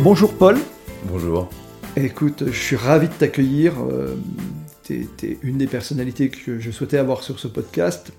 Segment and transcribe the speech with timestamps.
[0.00, 0.56] Bonjour Paul.
[1.06, 1.50] Bonjour.
[1.96, 3.72] Écoute, je suis ravi de t'accueillir.
[3.82, 4.14] Euh,
[4.84, 8.12] tu es, une des personnalités que je souhaitais avoir sur ce podcast.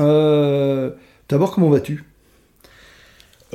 [0.00, 0.90] Euh,
[1.28, 2.04] D'abord, comment vas-tu?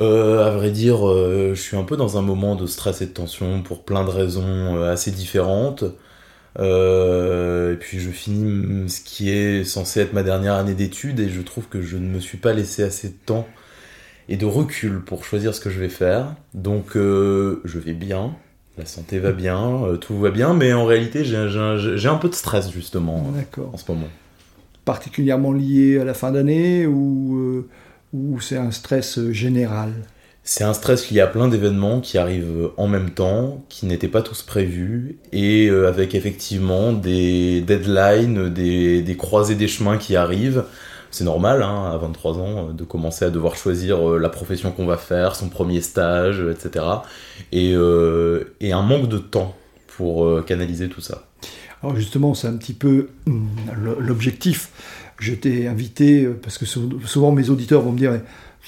[0.00, 3.12] Euh, À vrai dire, je suis un peu dans un moment de stress et de
[3.12, 5.84] tension pour plein de raisons assez différentes.
[6.58, 11.42] et puis je finis ce qui est censé être ma dernière année d'études et je
[11.42, 13.46] trouve que je ne me suis pas laissé assez de temps
[14.32, 16.34] et de recul pour choisir ce que je vais faire.
[16.54, 18.34] Donc euh, je vais bien,
[18.78, 21.36] la santé va bien, euh, tout va bien, mais en réalité j'ai
[22.08, 23.30] un peu de stress justement
[23.72, 24.08] en ce moment.
[24.86, 27.68] Particulièrement lié à la fin d'année ou, euh,
[28.14, 29.92] ou c'est un stress général?
[30.44, 34.22] C'est un stress lié à plein d'événements qui arrivent en même temps, qui n'étaient pas
[34.22, 40.64] tous prévus, et avec effectivement des deadlines, des, des croisées des chemins qui arrivent
[41.12, 44.72] c'est normal hein, à 23 ans euh, de commencer à devoir choisir euh, la profession
[44.72, 46.84] qu'on va faire, son premier stage, etc.
[47.54, 49.54] Euh, et, un manque de temps
[49.86, 51.28] pour canaliser tout ça.
[51.82, 53.46] Alors justement, c'est un petit peu hum,
[53.98, 54.70] l'objectif.
[55.18, 58.18] Je t'ai invité, parce que souvent mes auditeurs vont me dire,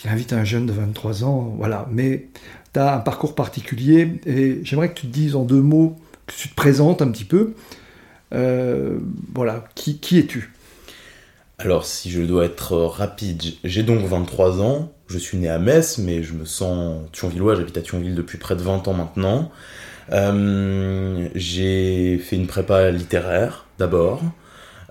[0.04, 2.28] j'invite un jeune de 23 ans, voilà, mais
[2.74, 6.34] tu as un parcours particulier, et j'aimerais que tu te dises en deux mots, que
[6.34, 7.54] tu te présentes un petit peu.
[8.30, 10.53] voilà, qui es-tu?
[11.64, 14.92] Alors, si je dois être rapide, j'ai donc 23 ans.
[15.06, 17.54] Je suis né à Metz, mais je me sens thionvillois.
[17.54, 19.50] J'habite à Thionville depuis près de 20 ans maintenant.
[20.12, 24.22] Euh, j'ai fait une prépa littéraire d'abord.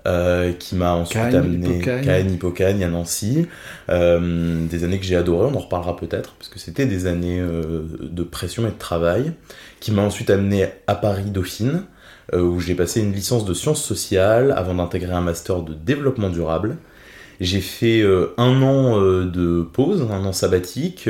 [0.06, 3.46] Euh, qui m'a ensuite amené Caen, Hippocagne à Nancy.
[3.88, 7.40] Euh, des années que j'ai adoré, on en reparlera peut-être, parce que c'était des années
[7.40, 9.32] de pression et de travail,
[9.80, 11.84] qui m'a ensuite amené à Paris Dauphine,
[12.32, 16.78] où j'ai passé une licence de sciences sociales avant d'intégrer un master de développement durable.
[17.40, 21.08] J'ai fait euh, un an euh, de pause, un an sabbatique,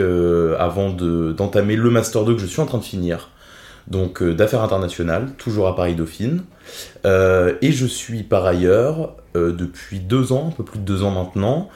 [0.59, 3.31] avant d'entamer le master 2 que je suis en train de finir.
[3.87, 6.43] Donc d'affaires internationales, toujours à Paris Dauphine.
[7.05, 11.69] et je suis par ailleurs, depuis deux ans, un peu plus de deux ans maintenant,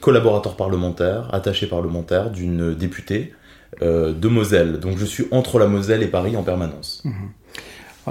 [0.00, 3.32] collaborateur parlementaire, attaché parlementaire d'une députée
[3.80, 4.80] de Moselle.
[4.80, 7.02] Donc je suis entre la Moselle et Paris en permanence.
[7.04, 7.12] Mmh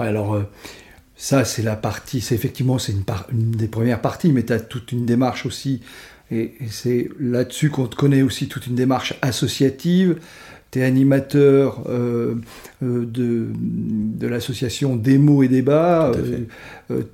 [0.02, 0.42] alors, euh,
[1.16, 4.60] ça, c'est la partie, c'est effectivement c'est une, une, des premières parties, mais tu as
[4.60, 5.80] toute une démarche aussi,
[6.30, 10.16] et, c'est là-dessus qu'on te connaît aussi toute une démarche associative.
[10.70, 12.34] Tu es animateur euh,
[12.82, 16.10] euh, de, de l'association Démo et Débat.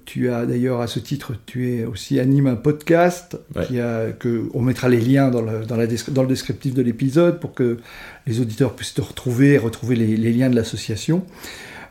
[0.06, 3.36] tu as d'ailleurs à ce titre, tu es aussi anime un podcast
[3.66, 6.80] qui a, que on mettra les liens dans le, dans la, dans le descriptif de
[6.80, 7.76] l'épisode pour que
[8.26, 11.26] les auditeurs puissent te retrouver, retrouver les, les liens de l'association.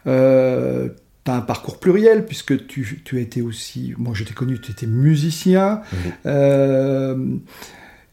[0.08, 0.90] Euh,
[1.26, 4.60] tu as un parcours pluriel, puisque tu, tu, as été aussi, moi je t'ai connu,
[4.60, 5.82] tu étais musicien.
[5.92, 6.12] Mhm.
[6.26, 7.18] Euh,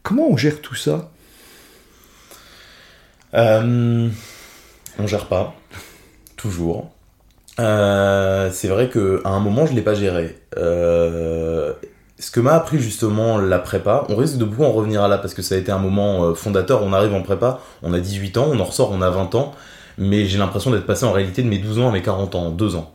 [0.02, 1.10] comment on gère tout ça?
[3.34, 4.08] Euh,
[4.98, 5.54] On gère pas,
[6.36, 6.90] toujours.
[7.58, 10.38] Euh, c'est vrai qu'à un moment, je ne l'ai pas géré.
[12.18, 15.18] ce que m'a appris justement la prépa, on risque de beaucoup en revenir à là
[15.18, 16.82] parce que ça a été un moment fondateur.
[16.82, 19.54] On arrive en prépa, on a 18 ans, on en ressort, on a 20 ans
[19.98, 22.50] mais j'ai l'impression d'être passé en réalité de mes 12 ans à mes 40 ans,
[22.50, 22.94] 2 ans.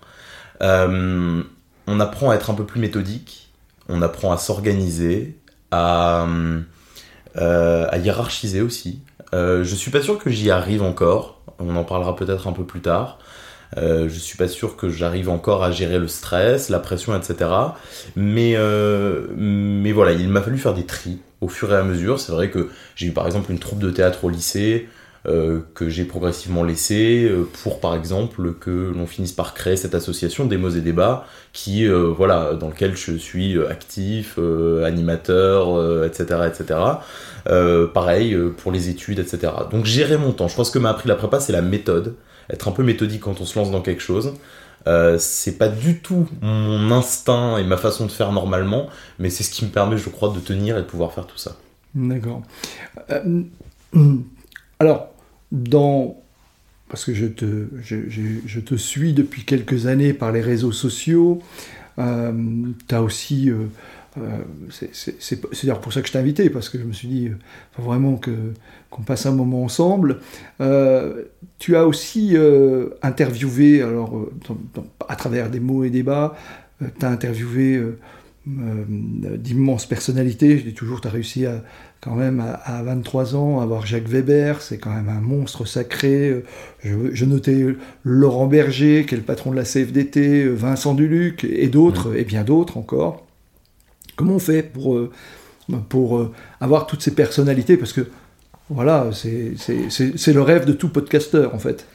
[0.62, 1.44] Euh,
[1.88, 3.50] on apprend à être un peu plus méthodique,
[3.90, 5.38] on apprend à s'organiser,
[5.72, 6.26] à,
[7.38, 9.02] euh, à, hiérarchiser aussi.
[9.34, 12.66] Euh, je suis pas sûr que j'y arrive encore, on en parlera peut-être un peu
[12.66, 13.20] plus tard.
[13.78, 17.50] Euh, je suis pas sûr que j'arrive encore à gérer le stress, la pression, etc.
[18.16, 22.20] Mais, euh, mais voilà, il m'a fallu faire des tris au fur et à mesure.
[22.20, 24.90] C'est vrai que j'ai eu par exemple une troupe de théâtre au lycée,
[25.26, 30.46] que j'ai progressivement laissé euh, pour par exemple que l'on finisse par créer cette association
[30.46, 34.40] des mots et débats qui euh, voilà dans lequel je suis actif
[34.84, 36.80] animateur etc etc
[37.94, 40.48] pareil pour les études etc donc gérer mon temps.
[40.48, 42.16] Je pense que m'a appris la prépa c'est la méthode.
[42.50, 44.34] Être un peu méthodique quand on se lance dans quelque chose.
[45.20, 48.88] C'est pas du tout mon instinct et ma façon de faire normalement,
[49.20, 51.38] mais c'est ce qui me permet, je crois, de tenir et de pouvoir faire tout
[51.38, 51.58] ça.
[51.94, 52.42] D'accord.
[54.80, 55.11] alors,
[55.52, 56.18] dans
[56.90, 61.42] parce que je te, je, te suis depuis quelques années par les réseaux sociaux.
[62.00, 62.34] Euh,
[62.86, 63.68] tu as aussi euh,
[64.92, 67.38] c'est d'ailleurs pour ça que je t'ai invité, parce que je me suis dit, il
[67.72, 68.20] faut vraiment
[68.90, 70.20] qu'on passe un moment ensemble.
[71.60, 72.36] tu as aussi
[73.02, 74.28] interviewé, alors,
[75.08, 76.36] à travers des mots et débats,
[76.82, 77.82] tu as interviewé
[78.46, 80.58] d'immenses personnalités.
[80.58, 81.64] Je dis toujours, tu as réussi à,
[82.02, 86.44] quand même à, 23 ans, avoir Jacques Weber, c'est quand même un monstre sacré.
[86.84, 87.66] Je, notais
[88.04, 92.44] Laurent Berger, qui est le patron de la CFDT, Vincent Duluc et d'autres, et bien
[92.44, 93.26] d'autres encore.
[94.16, 95.12] Comment on fait pour, euh,
[95.90, 97.78] pour euh, avoir toutes ces personnalités?
[97.78, 98.08] Parce que
[98.70, 99.54] voilà, c'est
[100.34, 101.86] le rêve de tout podcasteur en fait.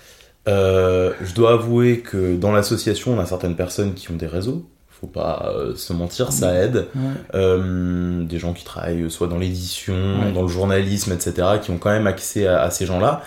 [0.48, 4.64] Euh, je dois avouer que dans l'association, on a certaines personnes qui ont des réseaux
[5.00, 6.86] faut pas euh, se mentir, ça aide.
[7.34, 11.90] Euh, des gens qui travaillent soit dans l'édition, dans le journalisme, etc., qui ont quand
[11.90, 13.22] même accès à, ces gens-là.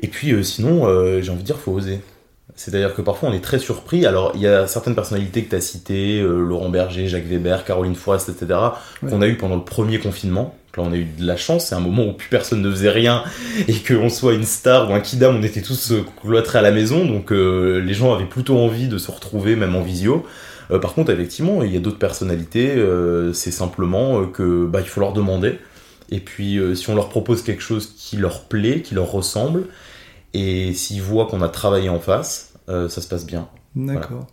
[0.00, 0.86] Et puis euh, sinon,
[1.20, 2.00] j'ai envie de dire, faut oser.
[2.56, 4.06] C'est-à-dire que parfois on est très surpris.
[4.06, 7.96] Alors il y a certaines personnalités que tu as citées, Laurent Berger, Jacques Weber, Caroline
[7.96, 8.58] Forest, etc.,
[9.00, 10.54] qu'on a eu pendant le premier confinement.
[10.76, 12.90] Là, on a eu de la chance, c'est un moment où plus personne ne faisait
[12.90, 13.22] rien
[13.68, 17.04] et qu'on soit une star ou un kidam, on était tous cloîtrés à la maison,
[17.04, 20.24] donc les gens avaient plutôt envie de se retrouver, même en visio.
[20.70, 24.80] Euh, par contre, effectivement, il y a d'autres personnalités, euh, c'est simplement euh, que bah,
[24.80, 25.58] il faut leur demander.
[26.10, 29.64] Et puis, si on leur propose quelque chose qui leur plaît, qui leur ressemble,
[30.34, 33.48] et s'ils voient qu'on a travaillé en face, ça se passe bien.
[33.74, 34.26] D'accord.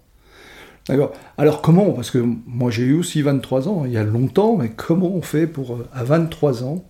[0.87, 1.13] D'accord.
[1.37, 4.69] Alors comment Parce que moi j'ai eu aussi 23 ans, il y a longtemps, mais
[4.69, 6.83] comment on fait pour, à 23 ans,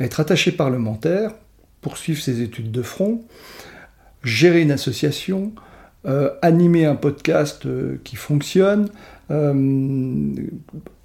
[0.00, 1.32] être attaché parlementaire,
[1.82, 3.22] poursuivre ses études de front,
[4.24, 5.52] gérer une association,
[6.42, 8.88] animer un podcast euh, qui fonctionne,
[9.30, 10.34] euh,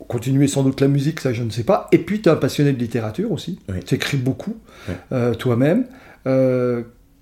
[0.07, 1.87] continuer sans doute la musique, ça je ne sais pas.
[1.91, 4.55] Et puis tu es un passionné de littérature aussi, tu écris beaucoup
[5.37, 5.85] toi-même.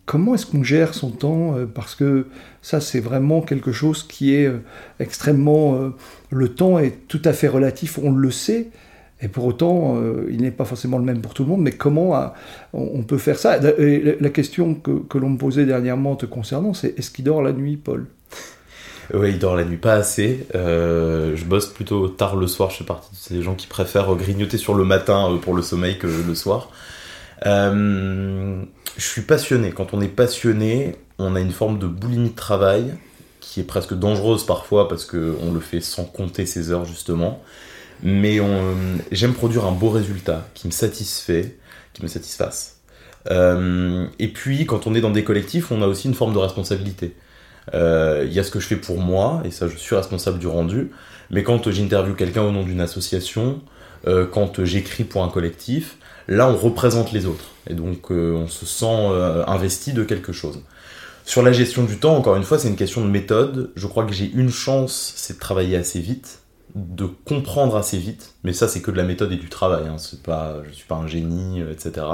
[0.05, 2.27] comment est-ce qu'on gère son temps Parce que
[2.61, 4.51] ça c'est vraiment quelque chose qui est
[4.99, 5.91] extrêmement...
[6.29, 8.69] le temps est tout à fait relatif, on le sait.
[9.21, 11.71] Et pour autant, euh, il n'est pas forcément le même pour tout le monde, mais
[11.71, 12.27] comment euh,
[12.73, 13.57] on peut faire ça?
[13.59, 17.77] La question que, l'on me posait dernièrement te concernant, c'est est-ce qu'il dort la nuit,
[17.77, 18.07] Paul?
[19.13, 20.47] Oui, il dort la nuit pas assez.
[20.55, 24.13] Euh, je bosse plutôt tard le soir, je fais partie de ces gens qui préfèrent
[24.15, 26.71] grignoter sur le matin pour le sommeil que le soir.
[27.43, 28.65] je
[28.97, 29.71] suis passionné.
[29.71, 32.95] Quand on est passionné, on a une forme de boulimie de travail
[33.39, 37.41] qui est presque dangereuse parfois parce qu'on le fait sans compter ses heures justement.
[38.03, 38.39] Mais
[39.11, 41.57] j'aime produire un beau résultat qui me satisfait,
[41.93, 42.75] qui me satisfasse.
[43.31, 46.39] Euh, et puis, quand on est dans des collectifs, on a aussi une forme de
[46.39, 47.15] responsabilité.
[47.73, 50.39] Euh, il y a ce que je fais pour moi, et ça, je suis responsable
[50.39, 50.91] du rendu.
[51.31, 53.61] Mais quand j'interviewe quelqu'un au nom d'une association,
[54.07, 57.51] euh, quand j'écris pour un collectif, là, on représente les autres.
[57.67, 59.09] Et donc, on se sent
[59.47, 60.61] investi de quelque chose.
[61.25, 63.71] Sur la gestion du temps, encore une fois, c'est une question de méthode.
[63.75, 66.44] Je crois que j'ai une chance, c'est de travailler assez vite
[66.75, 69.97] de comprendre assez vite, mais ça c'est que de la méthode et du travail, hein,
[69.97, 72.05] c'est pas, je suis pas un génie, euh, etc.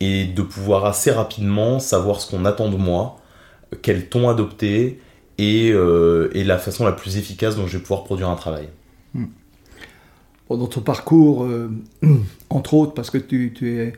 [0.00, 3.20] Et de pouvoir assez rapidement savoir ce qu'on attend de moi,
[3.82, 5.00] quel ton adopter
[5.38, 8.68] et, euh, et, la façon la plus efficace dont je vais pouvoir produire un travail.
[9.14, 9.26] Hmm.
[10.50, 11.70] dans ton parcours, euh,
[12.50, 13.92] entre autres, parce que tu, tu, es,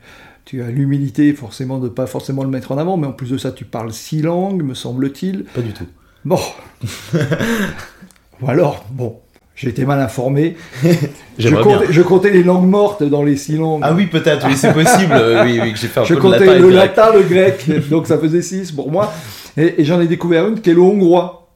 [0.45, 3.31] tu as l'humilité forcément de ne pas forcément le mettre en avant, mais en plus
[3.31, 5.45] de ça, tu parles six langues, me semble-t-il.
[5.45, 5.87] Pas du tout.
[6.25, 6.39] Bon.
[8.41, 9.19] Ou alors, bon,
[9.61, 10.55] J'étais mal informé.
[11.37, 13.81] je, comptais, les langues mortes dans les six langues.
[13.83, 15.13] Ah oui, peut-être, oui, c'est possible.
[15.43, 18.71] oui, oui, j'ai fait un je comptais le latin, le grec, donc ça faisait six
[18.71, 19.13] pour moi.
[19.57, 21.51] Et, j'en ai découvert une qui est le hongrois.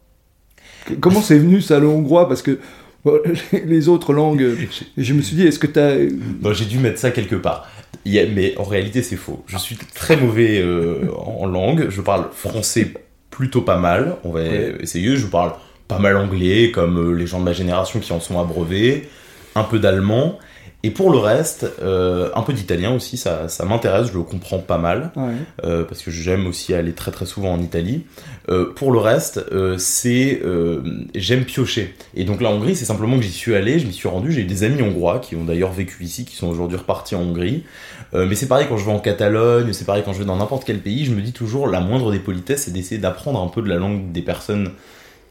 [1.00, 2.28] Comment c'est venu ça, le hongrois?
[2.28, 2.60] Parce que
[3.66, 4.58] les autres langues,
[4.98, 5.96] je me suis dit, est-ce que tu as.
[6.42, 7.70] Non, j'ai dû mettre ça quelque part.
[8.06, 9.46] mais en réalité, c'est faux.
[9.48, 11.88] Je suis très mauvais euh, en langue.
[11.88, 12.94] Je parle français
[13.30, 14.18] plutôt pas mal.
[14.26, 15.16] On va essayer.
[15.16, 15.54] Je parle
[15.88, 19.10] pas mal anglais, comme euh, les gens de ma génération qui en sont abreuvés,
[19.56, 20.40] un peu d'allemand.
[20.86, 24.60] Et pour le reste, euh, un peu d'italien aussi, ça, ça m'intéresse, je le comprends
[24.60, 25.14] pas mal,
[25.64, 28.04] euh, parce que j'aime aussi aller très très souvent en Italie.
[28.76, 29.46] pour le reste,
[29.78, 30.42] c'est
[31.16, 31.96] j'aime piocher.
[32.16, 34.44] Et donc la Hongrie, c'est simplement que j'y suis allé, je m'y suis rendu, j'ai
[34.44, 37.64] des amis hongrois qui ont d'ailleurs vécu ici, qui sont aujourd'hui repartis en Hongrie.
[38.12, 40.66] mais c'est pareil quand je vais en Catalogne, c'est pareil quand je vais dans n'importe
[40.66, 43.62] quel pays, je me dis toujours la moindre des politesses, c'est d'essayer d'apprendre un peu
[43.62, 44.72] de la langue des personnes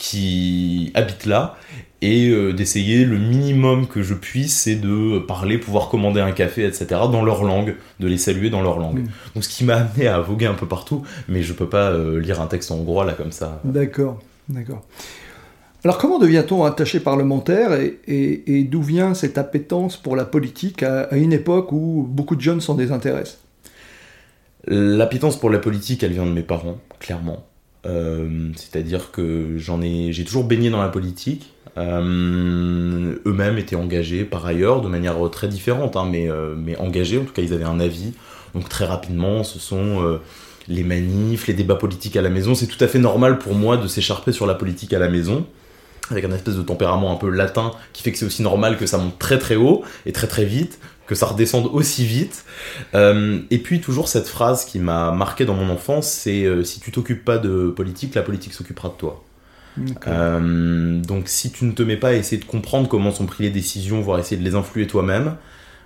[0.03, 1.55] qui habitent là
[2.01, 6.67] et euh, d'essayer le minimum que je puisse, c'est de parler, pouvoir commander un café,
[6.67, 6.87] etc.
[6.91, 8.99] dans leur langue, de les saluer dans leur langue.
[8.99, 9.07] Mm.
[9.37, 12.19] Donc ce qui m'a amené à voguer un peu partout, mais je peux pas euh,
[12.19, 13.61] lire un texte en hongrois là comme ça.
[13.63, 14.19] D'accord,
[14.49, 14.83] d'accord.
[15.85, 17.71] Alors comment devient-on attaché parlementaire
[18.09, 22.41] et, d'où vient cette appétence pour la politique à, à une époque où beaucoup de
[22.41, 23.39] jeunes s'en désintéressent?
[24.67, 27.47] L'appétence pour la politique, elle vient de mes parents, clairement.
[27.85, 31.53] C'est-à-dire que j'en ai, j'ai toujours baigné dans la politique.
[31.77, 37.33] eux-mêmes étaient engagés par ailleurs de manière très différente, hein, mais, mais engagés, en tout
[37.33, 38.13] cas ils avaient un avis.
[38.55, 40.19] Donc très rapidement, ce sont
[40.69, 42.55] les manifs, les débats politiques à la maison.
[42.55, 45.45] C'est tout à fait normal pour moi de s'écharper sur la politique à la maison
[46.11, 48.87] avec un espèce de tempérament un peu latin qui fait que c'est aussi normal que
[48.87, 50.79] ça monte très très haut et très très vite,
[51.13, 52.45] que ça redescende aussi vite.
[52.95, 56.81] Euh, et puis toujours cette phrase qui m'a marqué dans mon enfance, c'est euh, si
[56.81, 59.23] tu t'occupes pas de politique, la politique s'occupera de toi.
[60.07, 63.47] Euh, donc si tu ne te mets pas à essayer de comprendre comment sont prises
[63.47, 65.37] les décisions, voire essayer de les influer toi-même,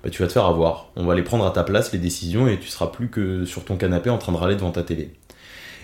[0.02, 0.90] bah, tu vas te faire avoir.
[0.96, 3.64] On va les prendre à ta place, les décisions, et tu seras plus que sur
[3.64, 5.10] ton canapé en train de râler devant ta télé.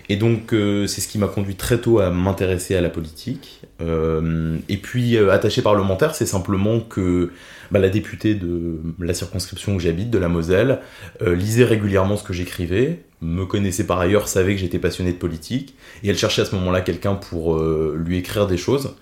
[0.09, 3.61] Et donc, euh, c'est ce qui m'a conduit très tôt à m'intéresser à la politique.
[3.81, 7.31] Euh, et puis, euh, attaché parlementaire, c'est simplement que
[7.71, 10.79] bah, la députée de la circonscription où j'habite, de la Moselle,
[11.21, 15.75] lisait régulièrement ce que j'écrivais, me connaissait par ailleurs, savait que j'étais passionné de politique,
[16.03, 17.59] et elle cherchait à ce moment-là quelqu'un pour
[17.95, 18.95] lui écrire des choses.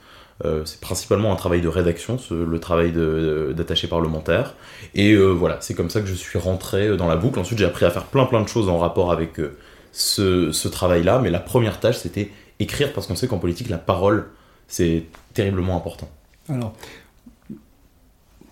[0.64, 4.54] c'est principalement un travail de rédaction, le travail d'attaché parlementaire.
[4.96, 7.40] Et voilà, c'est comme ça que je suis rentré dans la boucle.
[7.40, 9.38] Ensuite, j'ai appris à faire plein plein de choses en rapport avec
[9.92, 14.28] ce, travail-là, mais la première tâche, c'était écrire, parce qu'on sait qu'en politique, la parole,
[14.68, 16.10] c'est terriblement important.
[16.50, 16.74] Alors,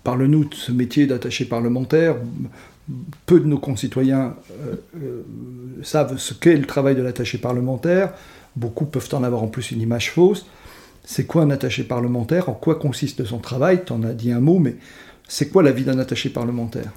[0.04, 2.16] parle-nous de ce métier d'attaché parlementaire.
[3.26, 5.22] Peu de nos concitoyens euh, euh,
[5.82, 8.12] savent ce qu'est le travail de l'attaché parlementaire.
[8.56, 10.46] Beaucoup peuvent en avoir en plus une image fausse.
[11.04, 12.48] C'est quoi un attaché parlementaire?
[12.48, 13.84] En quoi consiste son travail?
[13.86, 14.76] Tu en as dit un mot, mais
[15.28, 16.90] c'est quoi la vie d'un attaché parlementaire?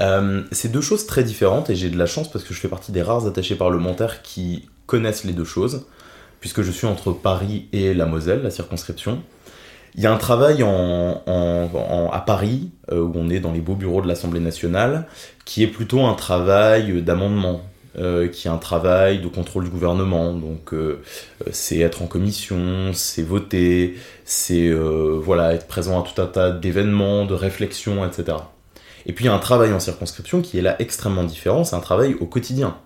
[0.00, 2.68] Euh, c'est deux choses très différentes et j'ai de la chance parce que je fais
[2.68, 5.86] partie des rares attachés parlementaires qui connaissent les deux choses,
[6.40, 9.22] puisque je suis entre Paris et la Moselle, la circonscription.
[9.94, 14.00] Il y a un travail à Paris, euh, où on est dans les beaux bureaux
[14.00, 15.06] de l'Assemblée nationale,
[15.44, 17.62] qui est plutôt un travail d'amendement,
[17.98, 20.32] euh, qui est un travail de contrôle du gouvernement.
[20.34, 20.72] Donc
[21.50, 27.24] c'est être en commission, c'est voter, c'est voilà être présent à tout un tas d'événements,
[27.24, 28.36] de réflexions, etc.
[29.08, 31.74] Et puis il y a un travail en circonscription qui est là extrêmement différent, c'est
[31.74, 32.76] un travail au quotidien.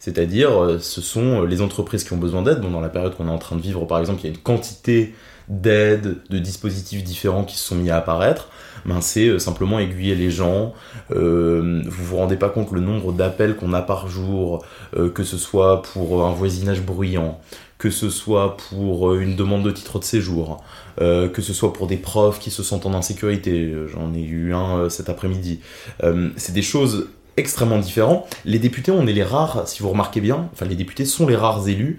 [0.00, 2.60] C'est-à-dire, euh, ce sont euh, les entreprises qui ont besoin d'aide.
[2.60, 4.38] Dans la période qu'on est en train de vivre, par exemple, il y a une
[4.38, 5.14] quantité
[5.48, 8.48] d'aides, de dispositifs différents qui se sont mis à apparaître.
[8.86, 10.72] Ben, c'est euh, simplement aiguiller les gens.
[11.10, 15.82] Vous vous rendez pas compte le nombre d'appels qu'on a par jour, que ce soit
[15.82, 17.40] pour un voisinage bruyant,
[17.78, 20.62] que ce soit pour une demande de titre de séjour,
[21.00, 24.52] euh, que ce soit pour des profs qui se sentent en insécurité, j'en ai eu
[24.52, 25.60] un euh, cet après-midi.
[26.02, 28.28] Euh, c'est des choses extrêmement différentes.
[28.44, 31.36] Les députés, on est les rares, si vous remarquez bien, enfin les députés sont les
[31.36, 31.98] rares élus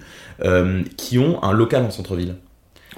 [0.96, 2.36] qui ont un local en centre-ville.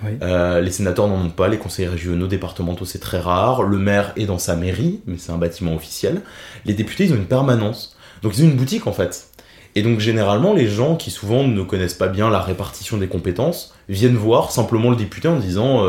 [0.03, 3.63] les sénateurs n'en ont pas, les conseillers régionaux, départementaux, c'est très rare.
[3.63, 6.21] Le maire est dans sa mairie, mais c'est un bâtiment officiel.
[6.65, 7.97] Les députés, ils ont une permanence.
[8.23, 9.32] Donc ils ont une boutique en fait.
[9.75, 13.75] Et donc généralement, les gens qui souvent ne connaissent pas bien la répartition des compétences
[13.89, 15.85] viennent voir simplement le député en disant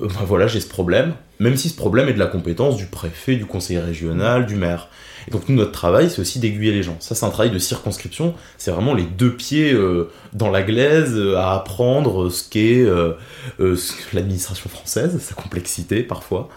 [0.00, 3.36] ben voilà, j'ai ce problème, même si ce problème est de la compétence du préfet,
[3.36, 4.88] du conseiller régional, du maire.
[5.28, 6.96] Et donc nous, notre travail, c'est aussi d'aiguiller les gens.
[7.00, 8.34] Ça, c'est un travail de circonscription.
[8.58, 12.84] C'est vraiment les deux pieds euh, dans la glaise à apprendre ce qu'est
[14.12, 16.48] l'administration française, sa complexité parfois,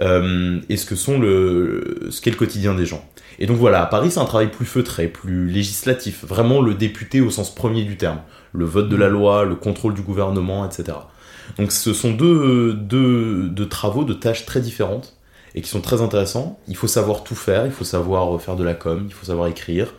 [0.00, 3.04] et ce que sont le, ce qu'est le quotidien des gens.
[3.38, 7.20] Et donc voilà, à Paris, c'est un travail plus feutré, plus législatif, vraiment le député
[7.20, 8.20] au sens premier du terme,
[8.52, 10.98] le vote de la loi, le contrôle du gouvernement, etc.
[11.56, 15.16] Donc ce sont deux, deux, travaux, de tâches très différentes
[15.54, 16.58] et qui sont très intéressants.
[16.66, 19.46] Il faut savoir tout faire, il faut savoir faire de la com, il faut savoir
[19.46, 19.94] écrire,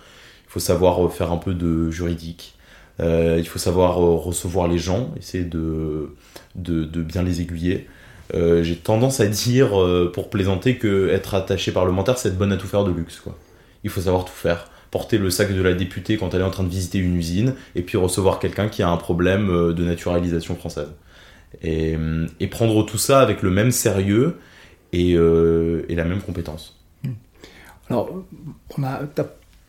[0.48, 2.55] il faut savoir faire un peu de juridique,
[3.00, 6.13] euh, il faut savoir recevoir les gens, essayer de,
[6.55, 7.88] de, de bien les aiguiller.
[8.36, 12.51] Euh, j'ai tendance à dire, euh, pour plaisanter, que être attaché parlementaire, c'est être bonne
[12.51, 13.24] à tout faire de luxe.
[13.83, 14.69] Il faut savoir tout faire.
[14.91, 17.53] Porter le sac de la députée quand elle est en train de visiter une usine,
[17.75, 20.89] et puis recevoir quelqu'un qui a un problème euh, de naturalisation française.
[21.63, 21.98] Et,
[22.51, 24.38] prendre tout ça avec le même sérieux
[24.93, 26.79] et, la même compétence.
[27.89, 28.24] Alors,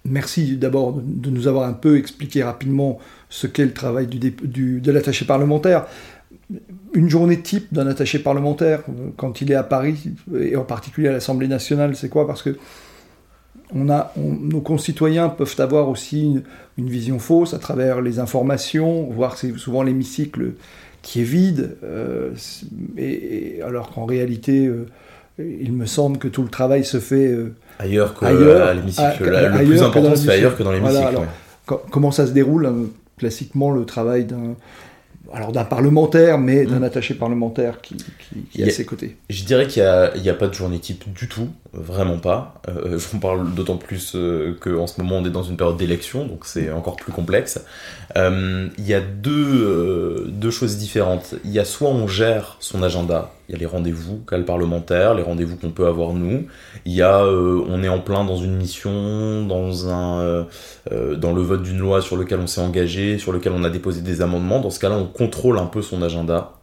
[0.04, 2.98] merci d'abord de nous avoir un peu expliqué rapidement
[3.30, 5.86] ce qu'est le travail de l'attaché parlementaire
[6.94, 8.82] une journée type d'un attaché parlementaire
[9.16, 12.26] quand il est à Paris, et en particulier à l'Assemblée nationale, c'est quoi?
[12.26, 12.56] Parce que
[13.72, 16.42] on a, nos concitoyens peuvent avoir aussi
[16.76, 20.52] une, vision fausse à travers les informations, voir c'est souvent l'hémicycle
[21.02, 22.30] qui est vide, euh,
[22.96, 24.86] et, alors qu'en réalité, euh,
[25.38, 29.24] il me semble que tout le travail se fait euh, ailleurs que à l'hémicycle.
[29.24, 31.20] Le plus important se fait ailleurs que dans l'hémicycle.
[31.64, 34.56] Comment ça se déroule Classiquement, le travail d'un
[35.32, 36.84] alors d'un parlementaire, mais d'un Mm.
[36.84, 39.16] attaché parlementaire qui, qui- qui est y à a- ses côtés.
[39.28, 42.60] Je dirais qu'il n'y a, a pas de journée type du tout, vraiment pas.
[42.68, 46.26] Euh, J'en parle d'autant plus euh, qu'en ce moment on est dans une période d'élection,
[46.26, 47.64] donc c'est encore plus complexe.
[48.16, 51.34] Euh, il y a deux, euh, deux choses différentes.
[51.44, 54.44] Il y a soit on gère son agenda, il y a les rendez-vous qu'a le
[54.44, 56.46] parlementaire, les rendez-vous qu'on peut avoir nous.
[56.86, 60.20] Il y a euh, on est en plein dans une mission, dans, un,
[60.90, 63.70] euh, dans le vote d'une loi sur lequel on s'est engagé, sur lequel on a
[63.70, 64.60] déposé des amendements.
[64.60, 66.54] Dans ce cas-là, on contrôle un peu son agenda.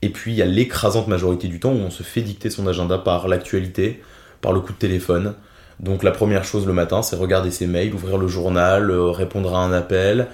[0.00, 2.68] Et puis il y a l'écrasante majorité du temps où on se fait dicter son
[2.68, 4.00] agenda par l'actualité,
[4.40, 5.34] par le coup de téléphone.
[5.80, 9.56] Donc la première chose le matin, c'est regarder ses mails, ouvrir le journal, euh, répondre
[9.56, 10.28] à un appel.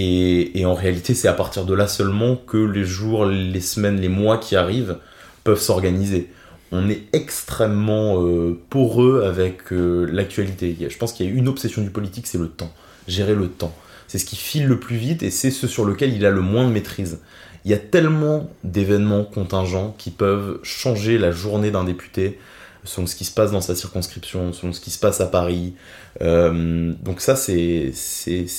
[0.00, 4.08] Et, en réalité, c'est à partir de là seulement que les jours, les semaines, les
[4.08, 4.96] mois qui arrivent
[5.44, 6.30] peuvent s'organiser.
[6.72, 10.76] On est extrêmement euh, poreux avec euh, l'actualité.
[10.88, 12.72] Je pense qu'il y a une obsession du politique, c'est le temps.
[13.08, 13.74] Gérer le temps.
[14.08, 16.40] C'est ce qui file le plus vite et c'est ce sur lequel il a le
[16.40, 17.20] moins de maîtrise.
[17.64, 22.38] Il y a tellement d'événements contingents qui peuvent changer la journée d'un député
[22.84, 25.74] selon ce qui se passe dans sa circonscription, selon ce qui se passe à Paris.
[26.22, 27.92] Euh, donc ça, c'est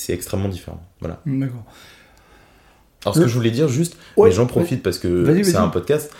[0.08, 0.82] extrêmement différent.
[1.00, 1.20] Voilà.
[1.26, 1.64] D'accord.
[3.04, 5.68] Alors ce que je voulais dire juste, Ouais, mais j'en profite parce que c'est un
[5.68, 6.10] podcast,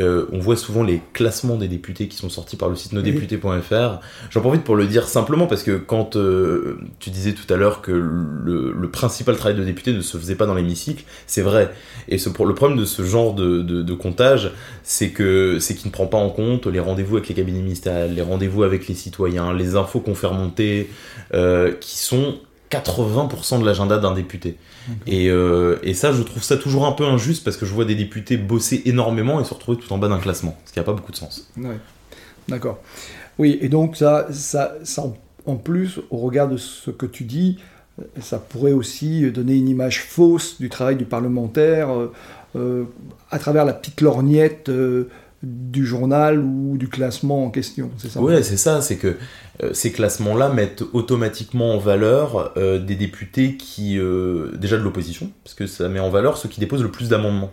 [0.00, 4.00] euh, on voit souvent les classements des députés qui sont sortis par le site nosdéputés.fr.
[4.30, 7.80] J'en profite pour le dire simplement parce que quand euh, tu disais tout à l'heure
[7.80, 11.72] que le, le principal travail de député ne se faisait pas dans l'hémicycle, c'est vrai.
[12.08, 14.52] Et ce, le problème de ce genre de, de, de comptage,
[14.82, 18.14] c'est que c'est qu'il ne prend pas en compte les rendez-vous avec les cabinets ministériels,
[18.14, 20.90] les rendez-vous avec les citoyens, les infos qu'on fait remonter,
[21.32, 22.36] euh, qui sont
[22.70, 24.56] 80% de l'agenda d'un député.
[25.06, 27.84] Et, euh, et ça, je trouve ça toujours un peu injuste parce que je vois
[27.84, 30.84] des députés bosser énormément et se retrouver tout en bas d'un classement, ce qui n'a
[30.84, 31.48] pas beaucoup de sens.
[31.56, 31.78] Ouais.
[32.48, 32.78] D'accord.
[33.38, 35.04] Oui, et donc ça, ça, ça
[35.46, 37.58] en- plus, au regard de ce que tu dis,
[38.20, 42.12] ça pourrait aussi donner une image fausse du travail du parlementaire euh,
[42.56, 42.84] euh,
[43.30, 45.08] à travers la petite lorgnette euh,
[45.42, 48.20] du journal ou du classement en question, c'est ça?
[48.20, 49.16] Ouais, c'est ça, c'est que
[49.62, 55.30] euh, ces classements-là mettent automatiquement en valeur euh, des députés qui, euh, déjà de l'opposition,
[55.44, 57.50] parce que ça met en valeur ceux qui déposent le plus d'amendements.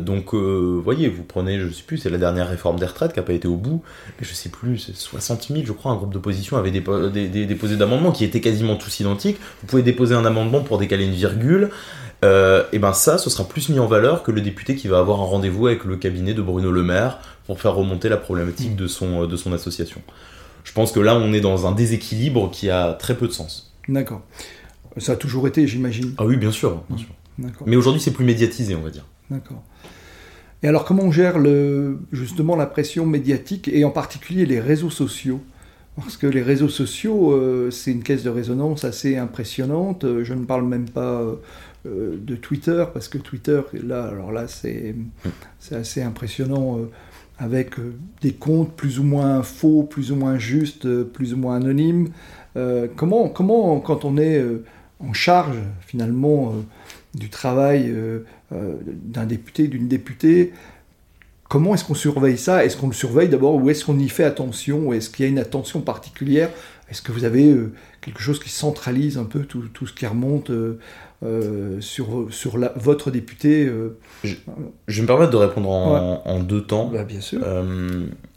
[0.00, 3.20] Donc, euh, voyez, vous prenez, je sais plus, c'est la dernière réforme des retraites qui
[3.20, 3.82] n'a pas été au bout,
[4.18, 7.28] mais je sais plus, c'est 60 000, je crois, un groupe d'opposition avait dépo- dé-
[7.28, 9.38] dé- déposé d'amendements qui étaient quasiment tous identiques.
[9.62, 11.70] Vous pouvez déposer un amendement pour décaler une virgule.
[12.24, 14.98] Euh, et ben ça, ce sera plus mis en valeur que le député qui va
[14.98, 18.76] avoir un rendez-vous avec le cabinet de Bruno Le Maire pour faire remonter la problématique
[18.76, 20.02] de son, de son association.
[20.64, 23.72] Je pense que là, on est dans un déséquilibre qui a très peu de sens.
[23.88, 24.22] D'accord.
[24.98, 26.14] Ça a toujours été, j'imagine.
[26.18, 27.08] Ah oui, bien sûr, bien sûr.
[27.38, 27.66] D'accord.
[27.66, 29.06] Mais aujourd'hui, c'est plus médiatisé, on va dire.
[29.30, 29.62] D'accord.
[30.62, 34.90] Et alors, comment on gère le, justement la pression médiatique et en particulier les réseaux
[34.90, 35.40] sociaux?
[36.00, 40.04] Parce que les réseaux sociaux, euh, c'est une caisse de résonance assez impressionnante.
[40.04, 41.22] Euh, Je ne parle même pas
[41.86, 44.94] euh, de Twitter, parce que Twitter, là, alors là, c'est
[45.70, 46.78] assez impressionnant
[47.38, 47.76] avec
[48.20, 52.10] des comptes plus ou moins faux, plus ou moins justes, plus ou moins anonymes.
[52.96, 54.44] Comment, comment, quand on est
[54.98, 56.52] en charge finalement
[57.14, 57.94] du travail
[58.50, 60.52] d'un député, d'une députée,
[61.50, 62.64] comment est-ce qu'on surveille ça?
[62.64, 64.94] Est-ce qu'on le surveille d'abord ou est-ce qu'on y fait attention?
[64.94, 66.48] Est-ce qu'il y a une attention particulière?
[66.90, 70.06] Est-ce que vous avez euh, quelque chose qui centralise un peu tout, tout ce qui
[70.06, 70.78] remonte euh,
[71.24, 73.70] euh, sur, sur la- votre député
[74.24, 74.34] Je
[74.88, 76.86] vais me permettre de répondre en, en deux temps.
[76.92, 77.40] bah, Bien sûr.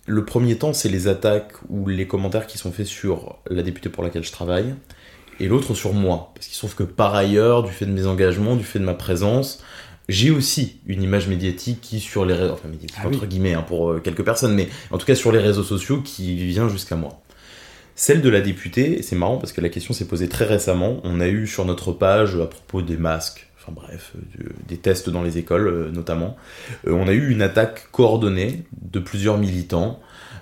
[0.05, 3.87] Le premier temps, c'est les attaques ou les commentaires qui sont faits sur la députée
[3.89, 4.75] pour laquelle je travaille,
[5.39, 6.31] et l'autre sur moi.
[6.35, 8.83] Parce qu'il se trouve que par ailleurs, du fait de mes engagements, du fait de
[8.83, 9.63] ma présence,
[10.09, 13.15] j'ai aussi une image médiatique qui sur les réseaux, enfin médiatique Ah oui.
[13.15, 16.01] entre guillemets hein, pour euh, quelques personnes, mais en tout cas sur les réseaux sociaux
[16.01, 17.21] qui vient jusqu'à moi.
[17.95, 21.19] Celle de la députée, c'est marrant parce que la question s'est posée très récemment, on
[21.19, 25.21] a eu sur notre page à propos des masques, enfin bref, euh, des tests dans
[25.21, 26.35] les écoles euh, notamment,
[26.87, 29.99] euh, on a eu une attaque coordonnée de plusieurs militants,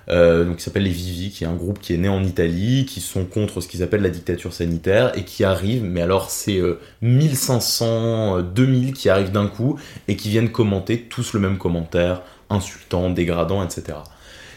[0.08, 2.86] euh, donc qui s'appelle les Vivi, qui est un groupe qui est né en Italie,
[2.86, 6.58] qui sont contre ce qu'ils appellent la dictature sanitaire et qui arrivent, mais alors c'est
[6.58, 11.58] euh, 1500, euh, 2000 qui arrivent d'un coup et qui viennent commenter tous le même
[11.58, 13.98] commentaire, insultant, dégradant, etc.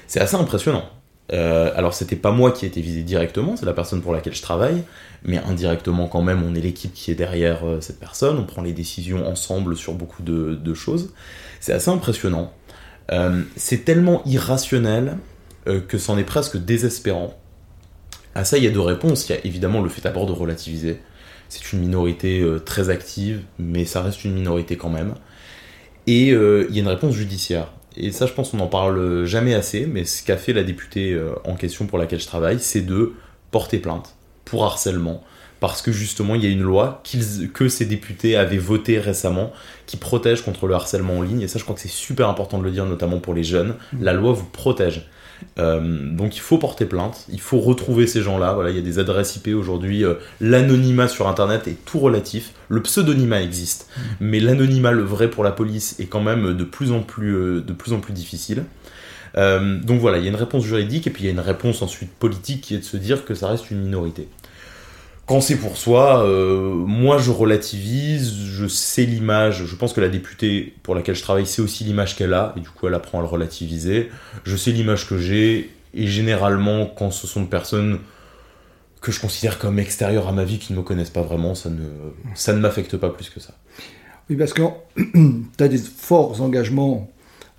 [0.08, 0.86] C'est assez impressionnant.
[1.34, 4.36] Euh, alors c'était pas moi qui ai été visé directement, c'est la personne pour laquelle
[4.36, 4.84] je travaille,
[5.23, 8.62] mais indirectement quand même, on est l'équipe qui est derrière euh, cette personne, on prend
[8.62, 11.13] les décisions ensemble sur beaucoup de, choses.
[11.60, 12.53] C'est assez impressionnant.
[13.12, 15.17] Euh, c'est tellement irrationnel
[15.67, 17.38] euh, que c'en est presque désespérant.
[18.34, 19.28] À ça, il y a deux réponses.
[19.30, 20.99] Il y a évidemment le fait d'abord de relativiser.
[21.49, 25.15] C'est une minorité euh, très active, mais ça reste une minorité quand même.
[26.08, 27.71] Et euh, il y a une réponse judiciaire.
[27.97, 31.17] Et ça, je pense qu'on n'en parle jamais assez, mais ce qu'a fait la députée
[31.45, 33.13] en question pour laquelle je travaille, c'est de
[33.51, 35.23] porter plainte pour harcèlement,
[35.60, 37.01] parce que justement il y a une loi
[37.54, 39.51] que ces députés avaient votée récemment
[39.86, 42.60] qui protège contre le harcèlement en ligne et ça je crois que c'est super important
[42.60, 43.75] de le dire notamment pour les jeunes.
[43.93, 44.04] Mmh.
[44.04, 45.10] La loi vous protège.
[45.58, 48.54] Euh, donc il faut porter plainte, il faut retrouver ces gens-là.
[48.54, 50.04] Voilà, il y a des adresses IP aujourd'hui.
[50.04, 52.52] Euh, l'anonymat sur Internet est tout relatif.
[52.67, 54.02] Le pseudonymat existe, mmh.
[54.19, 57.62] mais l'anonymat, le vrai pour la police, est quand même de plus en plus, euh,
[57.62, 58.63] de plus, en plus difficile.
[59.36, 61.82] donc voilà, il y a une réponse juridique et puis il y a une réponse
[61.82, 64.28] ensuite politique qui est de se dire que ça reste une minorité.
[65.27, 70.09] Quand c'est pour soi, euh, moi je relativise, je sais l'image, je pense que la
[70.09, 73.19] députée pour laquelle je travaille sait aussi l'image qu'elle a, et du coup elle apprend
[73.19, 74.11] à le relativiser.
[74.43, 77.99] Je sais l'image que j'ai, et généralement quand ce sont des personnes
[79.01, 81.69] que je considère comme extérieures à ma vie, qui ne me connaissent pas vraiment, ça
[81.69, 81.85] ne,
[82.33, 83.53] ça ne m'affecte pas plus que ça.
[84.29, 84.61] Oui, parce que
[84.97, 87.11] tu as des forts engagements,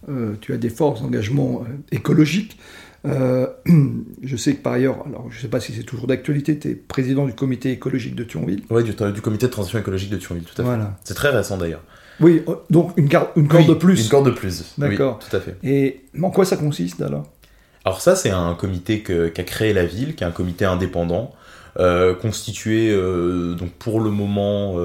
[0.08, 2.58] euh, tu as des forts engagements euh, écologiques,
[3.06, 3.46] euh,
[4.22, 6.70] je sais que par ailleurs, alors je ne sais pas si c'est toujours d'actualité, tu
[6.70, 8.62] es président du comité écologique de Thionville.
[8.70, 10.62] Oui, du, du, comité de transition écologique de Thionville, tout à fait.
[10.62, 10.98] Voilà.
[11.04, 11.82] C'est très récent d'ailleurs.
[12.20, 14.04] Oui, euh, donc une, une corde de plus.
[14.04, 14.74] Une corde de plus.
[14.78, 15.18] D'accord.
[15.18, 15.56] tout à fait.
[15.62, 17.30] Et en quoi ça consiste alors?
[17.84, 21.32] Alors ça, c'est un comité qu'a créé la ville, qui est un comité indépendant,
[21.78, 24.76] euh, constitué donc pour le moment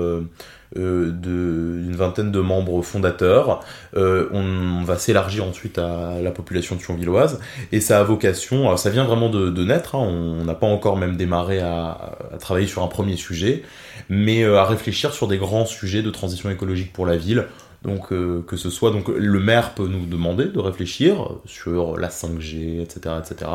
[0.78, 3.60] euh, d'une vingtaine de membres fondateurs.
[3.98, 7.42] Euh, on, va s'élargir ensuite à la population thionvilloise
[7.74, 10.00] et ça a vocation, alors ça vient vraiment de, naître, hein.
[10.00, 13.64] on n'a pas encore même démarré à, travailler sur un premier sujet,
[14.08, 17.48] mais euh, à réfléchir sur des grands sujets de transition écologique pour la ville.
[17.84, 22.80] Donc que ce soit donc le maire peut nous demander de réfléchir sur la 5G,
[22.80, 23.50] etc., etc.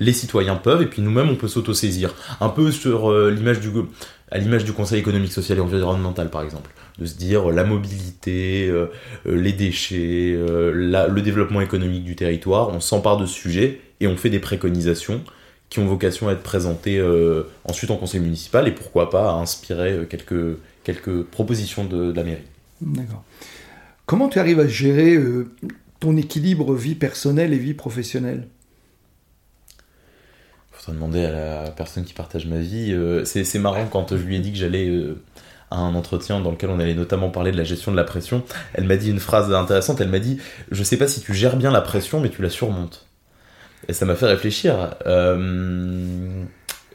[0.00, 3.70] Les citoyens peuvent et puis nous-mêmes on peut s'autosaisir un peu sur l'image du
[4.30, 8.68] à l'image du Conseil économique, social et environnemental par exemple, de se dire la mobilité,
[8.68, 8.86] euh,
[9.26, 10.72] euh, les déchets, euh,
[11.08, 15.22] le développement économique du territoire, on s'empare de ce sujet et on fait des préconisations
[15.68, 17.00] qui ont vocation à être présentées
[17.64, 22.24] ensuite en conseil municipal et pourquoi pas à inspirer quelques, quelques propositions de, de la
[22.24, 22.42] mairie.
[22.80, 23.22] D'accord.
[24.04, 25.16] Comment tu arrives à gérer
[26.00, 28.48] ton équilibre vie personnelle et vie professionnelle?
[30.80, 32.92] Faudrait demander à la personne qui partage ma vie.
[32.92, 35.20] Euh, c'est marrant quand je lui ai dit que j'allais euh,
[35.70, 38.42] à un entretien dans lequel on allait notamment parler de la gestion de la pression.
[38.74, 40.00] Elle m'a dit une phrase intéressante.
[40.00, 40.38] Elle m'a dit
[40.70, 43.06] Je sais pas si tu gères bien la pression, mais tu la surmontes.
[43.88, 44.94] Et ça m'a fait réfléchir.
[45.06, 46.44] Euh,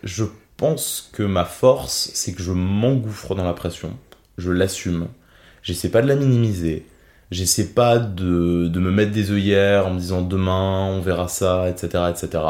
[0.04, 0.26] je
[0.58, 3.92] pense que ma force, c'est que je m'engouffre dans la pression.
[4.38, 5.08] Je l'assume.
[5.62, 6.86] J'essaie pas de la minimiser.
[7.32, 11.68] J'essaie pas de, de, me mettre des œillères en me disant demain on verra ça,
[11.70, 12.44] etc., etc.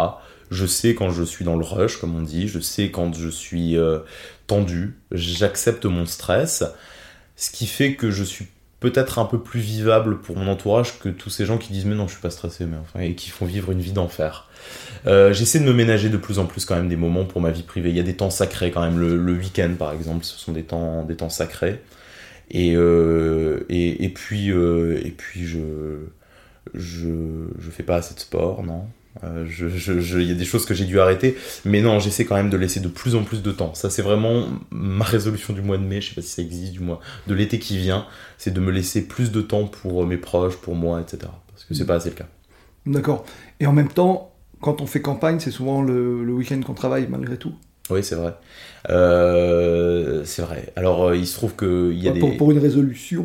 [0.52, 3.30] Je sais quand je suis dans le rush, comme on dit, je sais quand je
[3.30, 4.00] suis euh,
[4.48, 6.64] tendu, j'accepte mon stress,
[7.36, 8.48] ce qui fait que je suis
[8.80, 11.96] peut-être un peu plus vivable pour mon entourage que tous ces gens qui disent mais
[11.96, 14.48] non je suis pas stressé mais enfin et qui font vivre une vie d'enfer.
[15.08, 17.52] Euh, j'essaie de me ménager de plus en plus quand même des moments pour ma
[17.52, 17.90] vie privée.
[17.90, 19.00] Il y a des temps sacrés quand même.
[19.00, 21.82] Le, week-end par exemple, ce sont des temps, sacrés.
[22.52, 25.60] Et, euh, et, et, puis, et puis je,
[26.74, 28.86] je, je fais pas assez de sport, non.
[29.24, 32.50] Euh, il y a des choses que j'ai dû arrêter, mais non, j'essaie quand même
[32.50, 33.74] de laisser de plus en plus de temps.
[33.74, 36.02] Ça, c'est vraiment ma résolution du mois de mai.
[36.02, 38.06] Je sais pas si ça existe du mois de l'été qui vient.
[38.38, 41.32] C'est de me laisser plus de temps pour mes proches, pour moi, etc.
[41.52, 42.28] Parce que c'est pas assez le cas.
[42.86, 43.26] D'accord.
[43.60, 47.38] Et en même temps, quand on fait campagne, c'est souvent le week-end qu'on travaille malgré
[47.38, 47.54] tout.
[47.90, 48.34] Oui, c'est vrai.
[48.90, 50.74] Euh, c'est vrai.
[50.76, 52.38] Alors, euh, il se trouve qu'il y a pour, des...
[52.38, 53.24] Pour une résolution...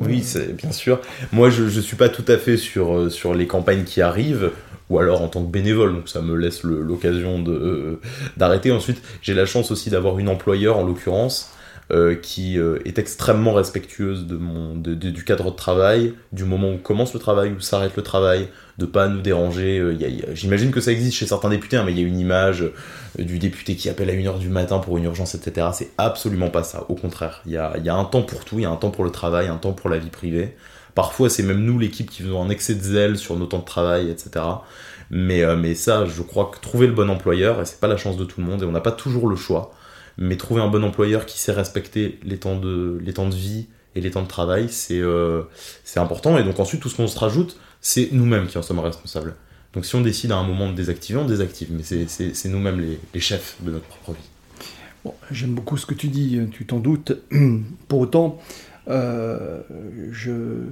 [0.00, 1.00] Oui, c'est bien sûr.
[1.32, 4.50] Moi, je ne suis pas tout à fait sur, sur les campagnes qui arrivent
[4.90, 8.00] ou alors en tant que bénévole, donc ça me laisse l'occasion euh,
[8.36, 8.70] d'arrêter.
[8.70, 11.50] Ensuite, j'ai la chance aussi d'avoir une employeur, en l'occurrence,
[11.90, 16.78] euh, qui euh, est extrêmement respectueuse de mon, du cadre de travail, du moment où
[16.78, 19.96] commence le travail, où s'arrête le travail, de pas nous déranger.
[20.34, 22.64] J'imagine que ça existe chez certains députés, hein, mais il y a une image
[23.18, 25.68] du député qui appelle à 1h du matin pour une urgence, etc.
[25.72, 27.42] C'est absolument pas ça, au contraire.
[27.46, 29.48] Il y a, un temps pour tout, il y a un temps pour le travail,
[29.48, 30.56] un temps pour la vie privée.
[30.94, 33.64] Parfois, c'est même nous, l'équipe, qui faisons un excès de zèle sur nos temps de
[33.64, 34.44] travail, etc.
[35.10, 37.96] Mais, euh, mais ça, je crois que trouver le bon employeur, et c'est pas la
[37.96, 39.72] chance de tout le monde, et on n'a pas toujours le choix,
[40.18, 43.68] mais trouver un bon employeur qui sait respecter les temps de, les temps de vie
[43.96, 45.42] et les temps de travail, c'est euh,
[45.84, 46.38] c'est important.
[46.38, 49.34] Et donc ensuite, tout ce qu'on se rajoute, c'est nous-mêmes qui en sommes responsables.
[49.74, 52.80] Donc si on décide à un moment de désactiver, on désactive, mais c'est nous-mêmes
[53.12, 55.10] les, chefs de notre propre vie.
[55.30, 57.12] J'aime beaucoup ce que tu dis, tu t'en doutes.
[57.88, 58.40] Pour autant,
[58.88, 59.60] euh,
[60.12, 60.62] je,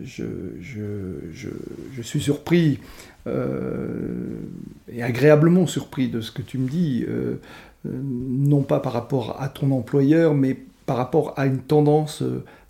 [0.00, 0.24] je,
[0.60, 1.48] je,
[1.92, 2.78] je, suis surpris
[3.26, 4.36] euh,
[4.88, 7.40] et agréablement surpris de ce que tu me dis, euh,
[7.84, 12.22] non pas par rapport à ton employeur, mais par rapport à une tendance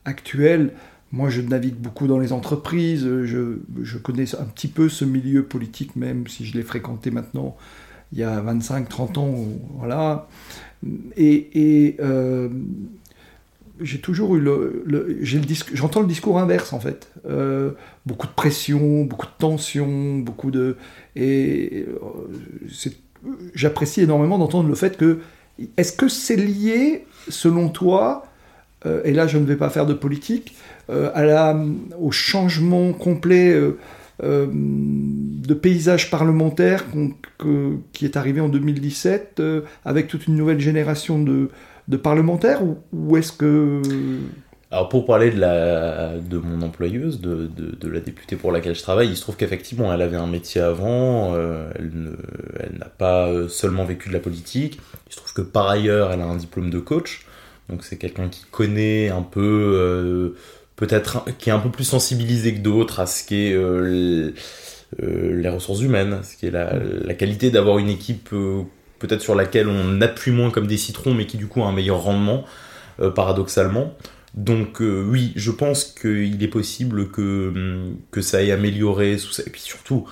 [0.06, 0.72] actuelle.
[1.12, 5.44] Moi, je navigue beaucoup dans les entreprises, je, je connais un petit peu ce milieu
[5.44, 7.56] politique, même si je l'ai fréquenté maintenant
[8.14, 9.34] il y a 25-30 ans,
[9.78, 10.28] voilà.
[11.16, 12.48] Et, euh,
[13.80, 15.18] j'ai toujours eu le,
[15.72, 17.10] j'entends le discours inverse en fait.
[17.26, 17.72] Euh,
[18.06, 20.76] beaucoup de pression, beaucoup de tension, beaucoup de
[21.16, 21.86] et
[23.52, 25.18] j'apprécie énormément d'entendre le fait que
[25.76, 28.26] est-ce que c'est lié selon toi
[28.84, 30.54] et là je ne vais pas faire de politique.
[30.88, 31.56] La,
[31.98, 33.54] au changement complet
[34.22, 36.84] euh, de paysage parlementaire
[37.92, 41.48] qui est arrivé en 2017 euh, avec toute une nouvelle génération de,
[41.96, 42.60] parlementaires
[42.92, 43.82] ou, est-ce que...
[44.70, 47.50] Alors pour parler de, mon employeuse, de,
[47.88, 51.34] la députée pour laquelle je travaille, il se trouve qu'effectivement elle avait un métier avant,
[51.34, 56.12] euh, elle, n'a pas seulement vécu de la politique, il se trouve que par ailleurs
[56.12, 57.26] elle a un diplôme de coach,
[57.68, 60.34] donc c'est quelqu'un qui connaît un peu
[60.76, 64.32] peut-être qui est un peu plus sensibilisé que d'autres à ce qu'est euh,
[65.02, 68.62] euh, les ressources humaines, ce qui est la, qualité d'avoir une équipe euh,
[68.98, 71.72] peut-être sur laquelle on appuie moins comme des citrons, mais qui du coup a un
[71.72, 72.44] meilleur rendement,
[73.14, 73.92] paradoxalement.
[74.34, 80.08] Donc oui, je pense qu'il est possible que, que ça ait amélioré, et puis surtout,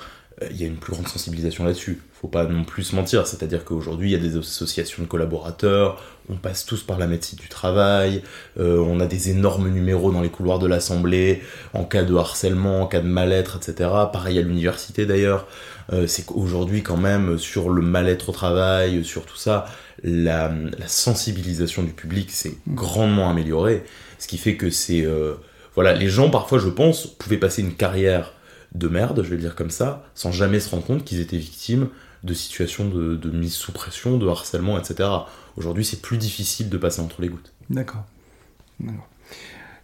[0.51, 2.01] il y a une plus grande sensibilisation là-dessus.
[2.21, 6.01] Faut pas non plus se mentir, c'est-à-dire qu'aujourd'hui il y a des associations de collaborateurs,
[6.29, 8.23] on passe tous par la médecine du travail,
[8.61, 11.43] euh, on a des énormes numéros dans les couloirs de l'Assemblée
[11.75, 13.91] en cas de harcèlement, en cas de mal-être, etc.
[14.13, 15.47] Pareil à l'université d'ailleurs,
[15.93, 19.67] euh, c'est qu'aujourd'hui quand même sur le mal-être au travail, sur tout ça,
[20.05, 20.53] la,
[20.87, 23.85] sensibilisation du public s'est grandement améliorée,
[24.19, 25.05] ce qui fait que c'est...
[25.05, 25.35] Euh,
[25.75, 28.35] voilà, les gens parfois je pense pouvaient passer une carrière
[28.75, 31.37] de merde, je vais le dire comme ça, sans jamais se rendre compte qu'ils étaient
[31.37, 31.89] victimes
[32.25, 35.09] de situations de, mise sous pression, de harcèlement, etc.
[35.57, 37.53] Aujourd'hui, c'est plus difficile de passer entre les gouttes.
[37.69, 38.05] D'accord.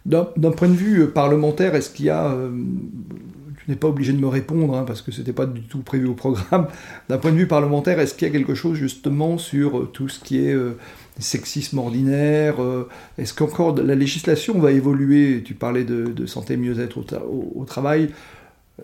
[0.05, 2.31] D'un point de vue euh, parlementaire, est-ce qu'il y a...
[2.31, 2.49] Euh,
[3.57, 5.79] tu n'es pas obligé de me répondre, hein, parce que ce n'était pas du tout
[5.79, 6.67] prévu au programme.
[7.09, 10.07] D'un point de vue parlementaire, est-ce qu'il y a quelque chose justement sur euh, tout
[10.07, 10.55] ce qui est
[11.19, 12.55] sexisme ordinaire
[13.17, 15.43] Est-ce qu'encore la législation va évoluer?
[15.43, 18.11] Tu parlais de, santé mieux-être au, travail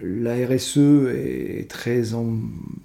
[0.02, 0.78] la RSE
[1.14, 2.02] est très,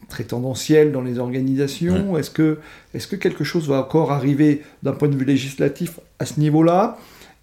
[0.08, 2.16] très tendancielle dans les organisations.
[2.18, 2.58] Est-ce que,
[2.94, 6.98] est que quelque chose va encore arriver d'un point de vue législatif à ce niveau-là?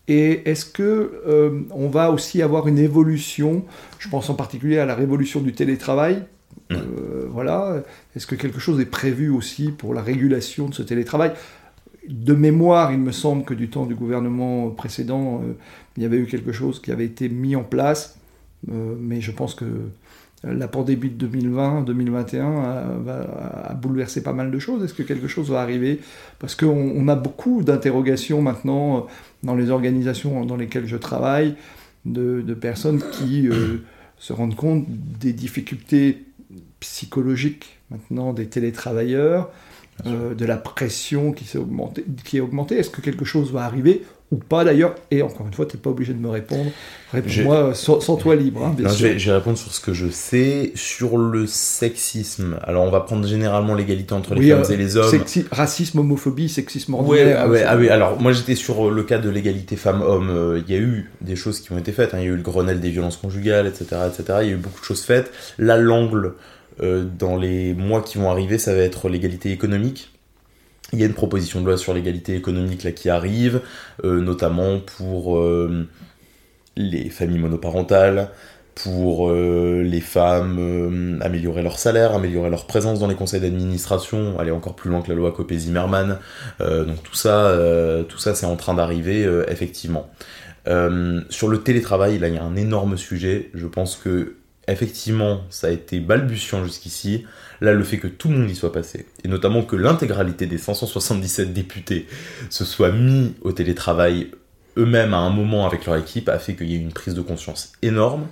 [0.08, 3.66] Et est-ce que euh, on va aussi avoir une évolution?
[4.00, 6.24] Je pense en particulier à la révolution du télétravail.
[6.72, 7.84] Euh, voilà.
[8.16, 11.34] Est-ce que quelque chose est prévu aussi pour la régulation de ce télétravail?
[12.08, 15.54] De mémoire, il me semble que du temps du gouvernement précédent, euh,
[15.98, 18.18] il y avait eu quelque chose qui avait été mis en place
[18.66, 19.66] mais je pense que
[20.44, 22.42] la pandémie de 2020-2021
[23.08, 24.84] a, bouleversé pas mal de choses.
[24.84, 26.00] Est-ce que quelque chose va arriver?
[26.40, 29.02] Parce qu'on a beaucoup d'interrogations maintenant euh,
[29.44, 31.56] dans les organisations dans lesquelles je travaille,
[32.06, 33.78] de, personnes qui euh,
[34.18, 36.26] se rendent compte des difficultés
[36.80, 39.50] psychologiques maintenant des télétravailleurs,
[40.06, 42.78] de la pression qui, s'est augmentée, qui est augmentée.
[42.78, 44.04] Est-ce que quelque chose va arriver?
[44.32, 44.96] Ou pas d'ailleurs.
[45.10, 46.70] Et encore une fois, tu n'es pas obligé de me répondre.
[47.14, 48.66] Réponds-moi sans, toi libre.
[48.66, 50.72] Hein, je, vais, répondre sur ce que je sais.
[50.76, 54.98] Sur le sexisme, alors on va prendre généralement l'égalité entre les femmes euh, et les
[54.98, 55.24] hommes.
[55.52, 57.40] racisme, homophobie, sexisme ordinaire.
[57.42, 60.30] Ah ouais, ah oui, alors moi j'étais sur le cas de l'égalité femmes-hommes.
[60.30, 62.14] Euh, il y a eu des choses qui ont été faites.
[62.14, 62.20] Hein.
[62.20, 64.40] Il y a eu le Grenelle des violences conjugales, etc., etc.
[64.42, 65.32] Il y a eu beaucoup de choses faites.
[65.58, 66.34] Là, l'angle
[66.82, 70.12] euh, dans les mois qui vont arriver, ça va être l'égalité économique
[70.94, 73.62] il y a une proposition de loi sur l'égalité économique là qui arrive,
[74.04, 75.88] euh, notamment pour euh,
[76.76, 78.30] les familles monoparentales,
[78.76, 84.52] pour euh, les femmes améliorer leur salaire, améliorer leur présence dans les conseils d'administration, aller
[84.52, 86.20] encore plus loin que la loi Copé-Zimmermann.
[86.60, 87.58] donc tout ça,
[88.08, 90.10] tout ça c'est en train d'arriver effectivement.
[91.30, 93.50] sur le télétravail, là il y a un énorme sujet.
[93.56, 94.37] Je pense que
[94.68, 97.26] effectivement ça a été balbutiant jusqu'ici.
[97.60, 100.60] Là, le fait que tout le monde y soit passé, et notamment que l'intégralité des
[100.60, 102.06] 577 députés
[102.50, 104.30] se soient mis au télétravail
[104.78, 107.22] eux-mêmes à un moment avec leur équipe, a fait qu'il y ait une prise de
[107.22, 108.28] conscience énorme.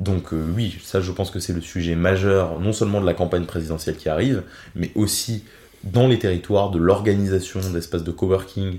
[0.00, 3.14] Donc euh, oui, ça je pense que c'est le sujet majeur, non seulement de la
[3.14, 4.42] campagne présidentielle qui arrive,
[4.74, 5.44] mais aussi
[5.84, 8.78] dans les territoires, de l'organisation d'espaces de coworking,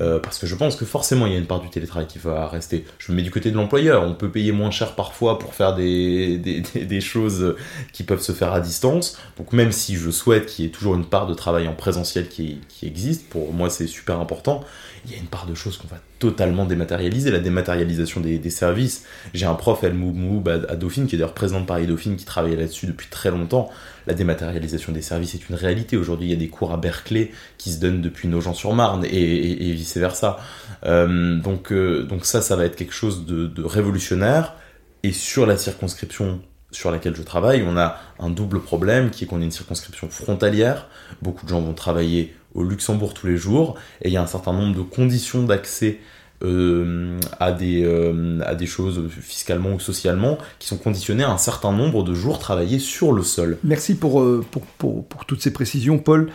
[0.00, 2.18] euh, parce que je pense que forcément il y a une part du télétravail qui
[2.18, 2.84] va rester.
[2.98, 5.74] Je me mets du côté de l'employeur, on peut payer moins cher parfois pour faire
[5.74, 6.38] des,
[6.74, 7.56] des, choses
[7.92, 9.18] qui peuvent se faire à distance.
[9.36, 12.28] Donc même si je souhaite qu'il y ait toujours une part de travail en présentiel
[12.28, 14.64] qui, existe, pour moi c'est super important,
[15.04, 19.04] il y a une part de choses qu'on va totalement dématérialiser, la dématérialisation des, services.
[19.32, 22.24] J'ai un prof, El Moub à, Dauphine, qui est d'ailleurs président de Paris Dauphine, qui
[22.24, 23.70] travaille là-dessus depuis très longtemps.
[24.10, 25.96] La dématérialisation des services est une réalité.
[25.96, 30.38] Aujourd'hui, il y a des cours à Berkeley qui se donnent depuis Nogent-sur-Marne et, vice-versa.
[30.84, 34.56] Euh, donc, euh, donc ça, ça va être quelque chose de, révolutionnaire.
[35.04, 36.40] Et sur la circonscription
[36.72, 40.10] sur laquelle je travaille, on a un double problème qui est qu'on a une circonscription
[40.10, 40.88] frontalière.
[41.22, 44.26] Beaucoup de gens vont travailler au Luxembourg tous les jours et il y a un
[44.26, 46.00] certain nombre de conditions d'accès
[46.42, 51.36] euh, à, des, euh, à des choses fiscalement ou socialement qui sont conditionnées à un
[51.36, 53.58] certain nombre de jours travaillés sur le sol.
[53.62, 54.62] Merci pour, euh, pour,
[55.04, 56.30] pour, toutes ces précisions, Paul.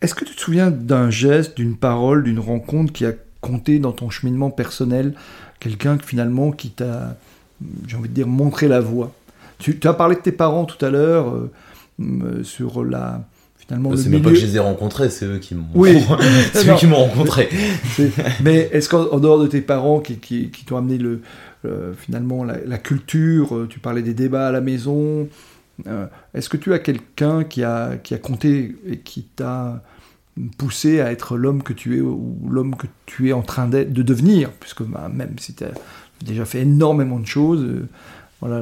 [0.00, 3.92] Est-ce que tu te souviens d'un geste, d'une parole, d'une rencontre qui a compté dans
[3.92, 5.14] ton cheminement personnel?
[5.58, 7.16] Quelqu'un finalement qui t'a
[7.88, 9.12] j'ai envie de dire, montrer la voie.
[9.58, 11.48] Tu, as parlé de tes parents tout à l'heure
[12.44, 13.24] sur la.
[13.72, 15.64] Finalement, c'est même pas que je les ai rencontrés, c'est eux qui m'ont.
[15.74, 15.98] Oui.
[16.52, 17.48] c'est eux qui m'ont rencontré.
[18.42, 21.22] Mais est-ce qu'en dehors de tes parents qui, qui, t'ont amené le,
[21.96, 25.26] finalement la, culture, euh, tu parlais des débats à la maison,
[26.34, 29.82] est-ce que tu as quelqu'un qui a, qui a compté et qui t'a
[30.58, 33.84] poussé à être l'homme que tu es ou l'homme que tu es en train de
[33.84, 35.64] devenir, puisque bah, même si tu
[36.22, 37.62] déjà fait énormément de choses.
[37.62, 37.88] Euh,
[38.40, 38.60] voilà,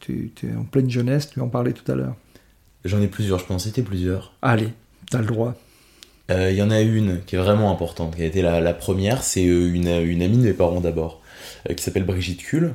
[0.00, 2.14] tu, es en pleine jeunesse, tu en parlais tout à l'heure.
[2.84, 4.32] J'en ai plusieurs, je peux en citer plusieurs.
[4.42, 4.68] Allez,
[5.10, 5.54] tu as le droit.
[6.28, 9.22] Il euh, y en a une qui est vraiment importante, qui a été la, première,
[9.22, 11.20] c'est euh, une, une, amie de mes parents d'abord,
[11.76, 12.74] qui s'appelle Brigitte Kuhl,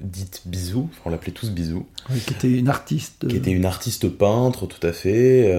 [0.00, 1.86] dite Bisou, on l'appelait tous Bisou.
[2.26, 3.26] qui était une artiste.
[3.26, 5.50] Qui était une artiste peintre, tout à fait,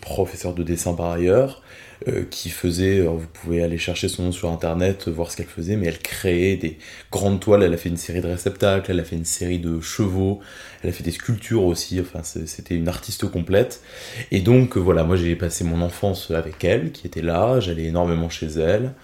[0.00, 1.62] professeur de dessin par ailleurs,
[2.08, 5.76] euh, qui faisait, vous pouvez aller chercher son nom sur internet, voir ce qu'elle faisait,
[5.76, 6.78] mais elle créait des
[7.10, 9.80] grandes toiles, elle a fait une série de réceptacles, elle a fait une série de
[9.80, 10.40] chevaux,
[10.82, 13.82] elle a fait des sculptures aussi, enfin c'était une artiste complète.
[14.30, 17.84] Et donc euh, voilà, moi j'ai passé mon enfance avec elle, qui était là, j'allais
[17.84, 18.94] énormément chez elle,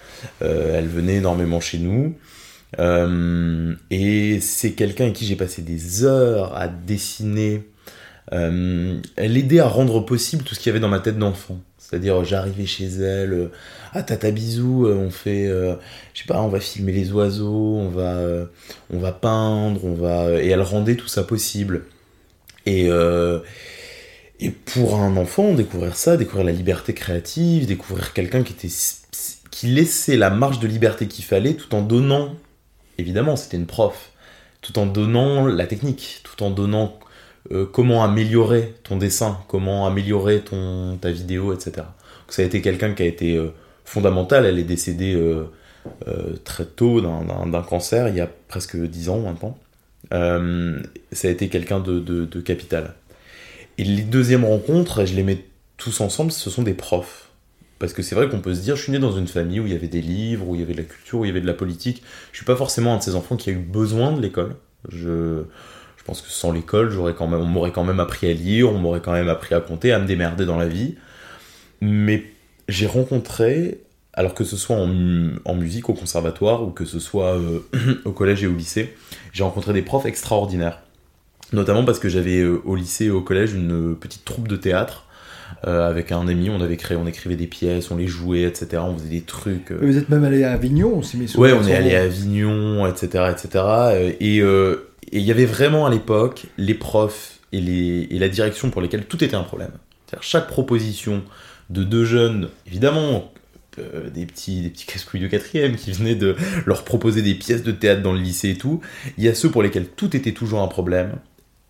[0.41, 2.15] euh, elle venait énormément chez nous.
[2.79, 7.63] et c'est quelqu'un avec qui j'ai passé des heures à dessiner.
[8.31, 11.59] elle aidait à rendre possible tout ce qu'il y avait dans ma tête d'enfant.
[11.89, 13.51] C'est-à-dire, j'arrivais chez elle, euh,
[13.93, 15.73] ah tata bisous, euh, on fait, euh,
[16.13, 20.61] je sais pas, on va filmer les oiseaux, on va, peindre, on va, et elle
[20.61, 21.85] rendait tout ça possible.
[22.65, 22.89] Et
[24.41, 28.73] et pour un enfant, découvrir ça, découvrir la liberté créative, découvrir quelqu'un qui était
[29.51, 32.35] qui laissait la marge de liberté qu'il fallait, tout en donnant,
[32.97, 34.11] évidemment, c'était une prof,
[34.61, 36.99] tout en donnant la technique, tout en donnant
[37.51, 41.87] euh, comment améliorer ton dessin, comment améliorer ton, ta vidéo, etc.
[42.27, 43.49] Ça a été quelqu'un qui a été euh,
[43.85, 44.45] fondamental.
[44.45, 45.45] Elle est décédée euh,
[46.43, 49.57] très tôt d'un cancer, il y a presque 10 ans maintenant.
[50.11, 52.93] ça a été quelqu'un de, de, capital.
[53.77, 55.45] Et les deuxièmes rencontres, je les mets
[55.77, 57.29] tous ensemble, ce sont des profs.
[57.79, 59.65] Parce que c'est vrai qu'on peut se dire, je suis né dans une famille où
[59.65, 61.31] il y avait des livres, où il y avait de la culture, où il y
[61.31, 62.03] avait de la politique.
[62.33, 64.55] Je suis pas forcément un de ces enfants qui a eu besoin de l'école.
[64.89, 65.43] Je,
[66.03, 68.77] pense que sans l'école, j'aurais quand même, on m'aurait quand même appris à lire, on
[68.77, 70.95] m'aurait quand même appris à compter, à me démerder dans la vie.
[71.81, 72.23] Mais
[72.67, 73.79] j'ai rencontré,
[74.13, 77.59] alors que ce soit en, musique au conservatoire ou que ce soit euh,
[78.05, 78.95] au collège et au lycée,
[79.33, 80.79] j'ai rencontré des profs extraordinaires.
[81.51, 85.05] Notamment parce que j'avais euh, au lycée et au collège une petite troupe de théâtre.
[85.65, 88.83] Euh, avec un ami, on avait créé, on écrivait des pièces, on les jouait, etc.
[88.85, 89.71] On faisait des trucs.
[89.71, 93.31] Vous êtes même allé à Avignon aussi, mais Ouais, on est allé à Avignon, etc.,
[93.31, 94.15] etc.
[94.19, 94.43] Et,
[95.11, 99.23] et il y avait vraiment à l'époque les profs et, la direction pour lesquels tout
[99.23, 99.71] était un problème.
[100.05, 101.23] C'est-à-dire chaque proposition
[101.69, 103.31] de deux jeunes, évidemment,
[103.77, 106.35] euh, des petits, des petits casse-couilles de quatrième qui venaient de
[106.65, 108.81] leur proposer des pièces de théâtre dans le lycée et tout.
[109.17, 111.17] Il y a ceux pour lesquels tout était toujours un problème.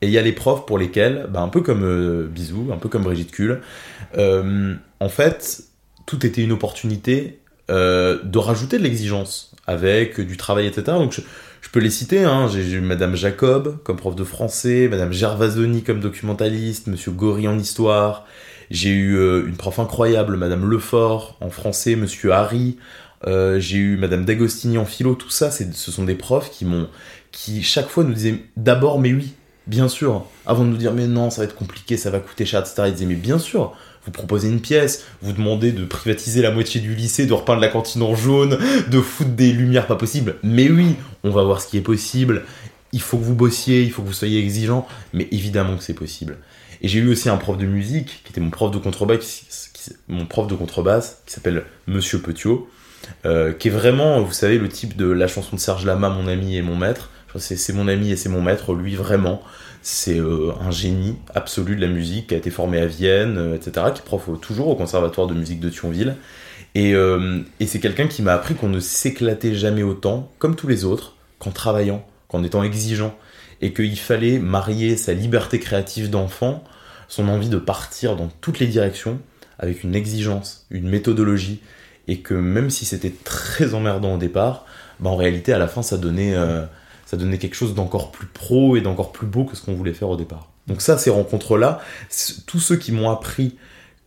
[0.02, 2.78] Et il y a les profs pour lesquels, bah, un peu comme euh, Bisou, un
[2.78, 3.62] peu comme Brigitte Kuhl,
[4.18, 5.64] euh, en fait,
[6.06, 7.40] tout était une opportunité
[7.70, 10.98] de rajouter de l'exigence avec du travail, etc.
[11.62, 12.48] je peux les citer, hein.
[12.48, 17.58] j'ai eu Madame Jacob comme prof de français, Madame Gervasoni comme documentaliste, Monsieur Gori en
[17.58, 18.26] histoire,
[18.72, 22.78] j'ai eu euh, une prof incroyable, Madame Lefort en français, Monsieur Harry,
[23.28, 26.88] euh, j'ai eu Madame D'Agostini en philo, tout ça, ce sont des profs qui m'ont,
[27.32, 29.34] qui chaque fois nous disaient d'abord mais oui,
[29.70, 32.46] bien sûr, avant de nous dire mais non, ça va être compliqué, ça va coûter
[32.46, 32.84] cher, etc.
[32.88, 36.82] Ils disaient mais bien sûr, vous proposez une pièce, vous demandez de privatiser la moitié
[36.82, 38.58] du lycée, de repeindre la cantine en jaune,
[38.90, 40.36] de foutre des lumières pas possibles.
[40.42, 42.44] Mais oui, on va voir ce qui est possible.
[42.92, 45.94] Il faut que vous bossiez, il faut que vous soyez exigeant, mais évidemment que c'est
[45.94, 46.38] possible.
[46.82, 49.92] Et j'ai eu aussi un prof de musique, qui était mon prof de contrebasse, qui,
[50.08, 52.68] mon prof de contrebasse, qui s'appelle Monsieur Petiot,
[53.26, 56.28] euh, qui est vraiment, vous savez, le type de la chanson de Serge Lama, mon
[56.28, 57.12] ami et mon maître.
[57.38, 59.42] C'est mon ami et c'est mon maître, lui vraiment.
[59.82, 63.56] C'est euh, un génie absolu de la musique, qui a été formé à Vienne, euh,
[63.56, 66.16] etc., qui prof toujours au conservatoire de musique de Thionville.
[66.76, 70.86] Et, euh, c'est quelqu'un qui m'a appris qu'on ne s'éclatait jamais autant, comme tous les
[70.86, 73.16] autres, qu'en travaillant, qu'en étant exigeant,
[73.62, 76.64] et qu'il fallait marier sa liberté créative d'enfant,
[77.08, 79.20] son envie de partir dans toutes les directions,
[79.58, 81.62] avec une exigence, une méthodologie,
[82.08, 84.66] et que même si c'était très emmerdant au départ,
[85.00, 86.66] bah, en réalité, à la fin, ça donnait, euh,
[87.10, 89.96] ça donnait quelque chose d'encore plus pro et d'encore plus beau que ce qu'on voulait
[89.96, 90.52] faire au départ.
[90.68, 91.82] Donc ça, ces rencontres-là,
[92.46, 93.58] tous ceux qui m'ont appris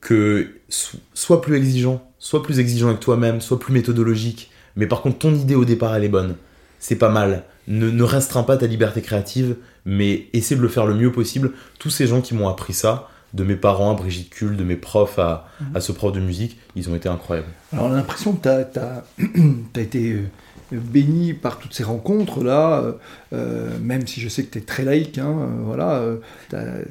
[0.01, 5.19] que sois plus exigeant, sois plus exigeant avec toi-même, sois plus méthodologique, mais par contre
[5.19, 6.37] ton idée au départ elle est bonne,
[6.79, 7.43] c'est pas mal.
[7.67, 11.55] Ne, ne restreins pas ta liberté créative, mais essaie de le faire le mieux possible.
[11.81, 14.77] Tous ces gens qui m'ont appris ça, de mes parents à Brigitte Kuhl, de mes
[14.77, 15.77] profs à, mhm.
[15.77, 17.49] à, ce prof de musique, ils ont été incroyables.
[17.73, 19.03] Alors on a l'impression que tu as,
[19.81, 20.29] été euh,
[20.77, 22.93] béni par toutes ces rencontres-là, euh,
[23.33, 26.03] euh, même si je sais que tu es très laïque, hein, voilà,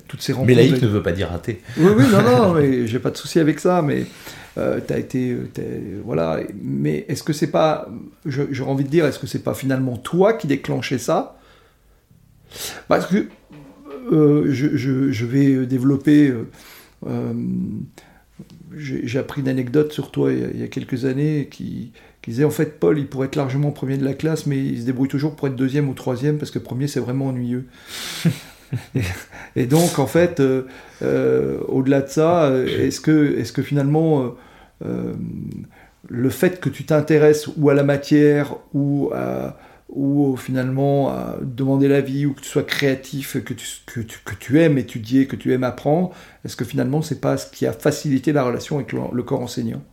[0.08, 0.48] toutes ces rencontres...
[0.48, 1.62] Mais laïque ne veut pas dire athée.
[1.78, 4.06] Oui, oui, non, non, mais j'ai pas de souci avec ça, mais
[4.56, 5.38] tu as été...
[6.04, 7.88] voilà, mais est-ce que c'est pas...
[8.26, 11.38] J'aurais envie de dire, est-ce que c'est pas finalement toi qui déclenchais ça?
[12.88, 13.28] Parce que
[14.12, 16.30] euh, je, vais développer.
[16.30, 16.48] Euh,
[17.08, 17.34] euh,
[18.76, 21.92] j'ai appris une anecdote sur toi il y a, quelques années qui,
[22.24, 24.86] disait en fait Paul il pourrait être largement premier de la classe mais il se
[24.86, 27.66] débrouille toujours pour être deuxième ou troisième parce que premier c'est vraiment ennuyeux.
[29.56, 30.42] et, donc en fait
[31.02, 34.36] au-delà de ça est-ce que, est que finalement
[36.08, 39.58] le fait que tu t'intéresses ou à la matière ou à,
[39.92, 44.36] ou finalement à demander l'avis, ou que tu sois créatif, que tu, que, tu, que
[44.36, 46.12] tu aimes étudier, que tu aimes apprendre,
[46.46, 49.84] est-ce que finalement c'est pas ce qui a facilité la relation avec le, corps enseignant?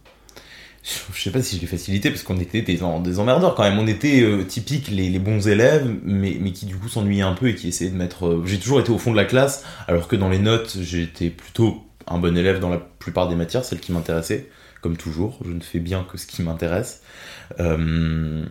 [1.12, 3.78] Je sais pas si je l'ai facilité parce qu'on était des, emmerdeurs quand même.
[3.78, 7.34] On était euh, typiques les, les, bons élèves, mais, mais qui du coup s'ennuyaient un
[7.34, 8.26] peu et qui essayaient de mettre.
[8.26, 11.30] Euh, j'ai toujours été au fond de la classe, alors que dans les notes, j'étais
[11.30, 14.46] plutôt un bon élève dans la plupart des matières, celles qui m'intéressaient,
[14.80, 15.38] comme toujours.
[15.44, 17.03] Je ne fais bien que ce qui m'intéresse.
[17.61, 18.44] Euh,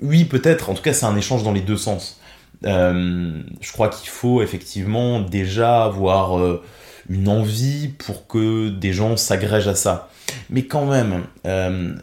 [0.00, 0.70] oui, peut-être.
[0.70, 2.20] En tout cas, c'est un échange dans les deux sens.
[2.64, 6.62] Euh, je crois qu'il faut effectivement déjà avoir euh,
[7.08, 10.10] une envie pour que des gens s'agrègent à ça.
[10.50, 11.94] Mais quand même, euh,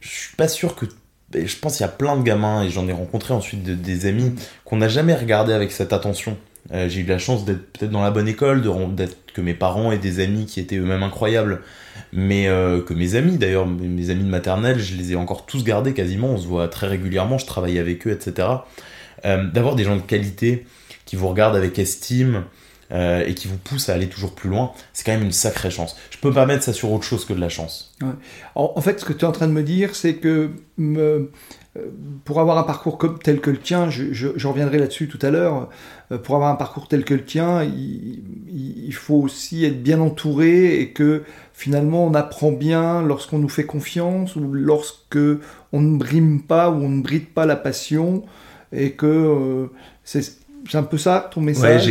[0.00, 0.86] je suis pas sûr que.
[1.34, 4.32] Je pense qu'il y a plein de gamins, et j'en ai rencontré ensuite des amis,
[4.64, 6.36] qu'on n'a jamais regardé avec cette attention.
[6.72, 8.62] j'ai eu la chance d'être peut-être dans la bonne école,
[9.34, 11.62] que mes parents et des amis qui étaient eux-mêmes incroyables
[12.12, 15.64] mais euh, que mes amis d'ailleurs, mes amis de maternelle, je les ai encore tous
[15.64, 18.48] gardés quasiment, on se voit très régulièrement, je travaille avec eux, etc.
[19.24, 20.66] Euh, d'avoir des gens de qualité
[21.04, 22.44] qui vous regardent avec estime
[22.92, 25.70] euh, et qui vous poussent à aller toujours plus loin, c'est quand même une sacrée
[25.70, 25.96] chance.
[26.10, 27.94] Je peux pas mettre ça sur autre chose que de la chance.
[28.54, 30.50] En, fait, ce que tu es en train de me dire, c'est que
[32.24, 35.68] pour avoir un parcours comme, tel que le tien, je, reviendrai là-dessus tout à l'heure,
[36.22, 40.90] pour avoir un parcours tel que le tien, il, faut aussi être bien entouré et
[40.90, 45.18] que finalement on apprend bien lorsqu'on nous fait confiance ou lorsque
[45.72, 48.24] on ne brime pas ou on ne bride pas la passion
[48.72, 49.66] et que euh,
[50.04, 50.24] c'est
[50.74, 51.88] un peu ça ton message?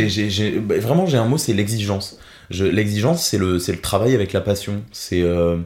[0.60, 2.18] Bah, vraiment j'ai un mot, c'est l'exigence.
[2.50, 4.82] L'exigence, c'est le, travail avec la passion.
[4.92, 5.58] C'est, euh,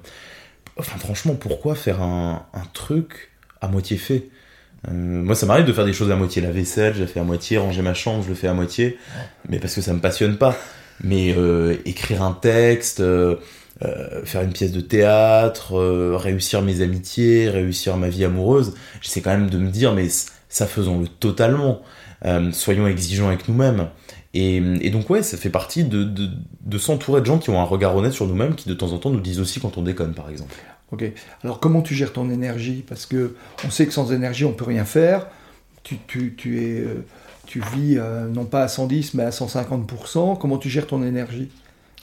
[0.81, 3.31] franchement, pourquoi faire un, truc
[3.61, 4.25] à moitié fait?
[4.25, 4.40] euh,
[4.89, 6.41] moi, ça m'arrive de faire des choses à moitié.
[6.41, 7.59] La vaisselle, j'ai fait à moitié.
[7.59, 8.99] Ranger ma chambre, je le fais à moitié.
[9.49, 10.57] Mais parce que ça me passionne pas.
[11.03, 11.35] Mais
[11.85, 13.03] écrire un texte,
[13.83, 19.23] euh, faire une pièce de théâtre, euh, réussir mes amitiés, réussir ma vie amoureuse, j'essaie
[19.23, 20.09] quand même de me dire, mais
[20.51, 21.81] ça faisons-le totalement.
[22.27, 23.89] Euh, soyons exigeants avec nous-mêmes.
[24.35, 27.97] Et, donc ouais, ça fait partie de, de, s'entourer de gens qui ont un regard
[27.97, 30.29] honnête sur nous-mêmes, qui de temps en temps nous disent aussi quand on déconne, par
[30.29, 30.55] exemple.
[30.93, 31.05] Ok.
[31.45, 32.85] Alors comment tu gères ton énergie?
[32.87, 35.27] Parce que on sait que sans énergie, on peut rien faire.
[35.83, 36.85] Tu, tu, tu es,
[37.47, 37.99] tu vis
[38.33, 40.39] non pas à 110, mais à 150%.
[40.39, 41.51] Comment tu gères ton énergie?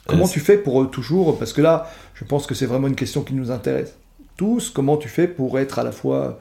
[0.08, 2.88] Comment euh, tu fais pour euh, toujours, parce que là, je pense que c'est vraiment
[2.88, 3.96] une question qui nous intéresse
[4.38, 6.40] tous, comment tu fais pour être à la fois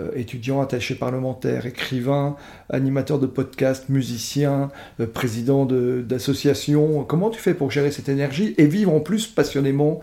[0.00, 2.34] euh, étudiant, attaché parlementaire, écrivain,
[2.68, 4.72] animateur de podcast, musicien,
[5.14, 10.00] président d'association, comment tu fais pour gérer cette énergie et vivre en plus passionnément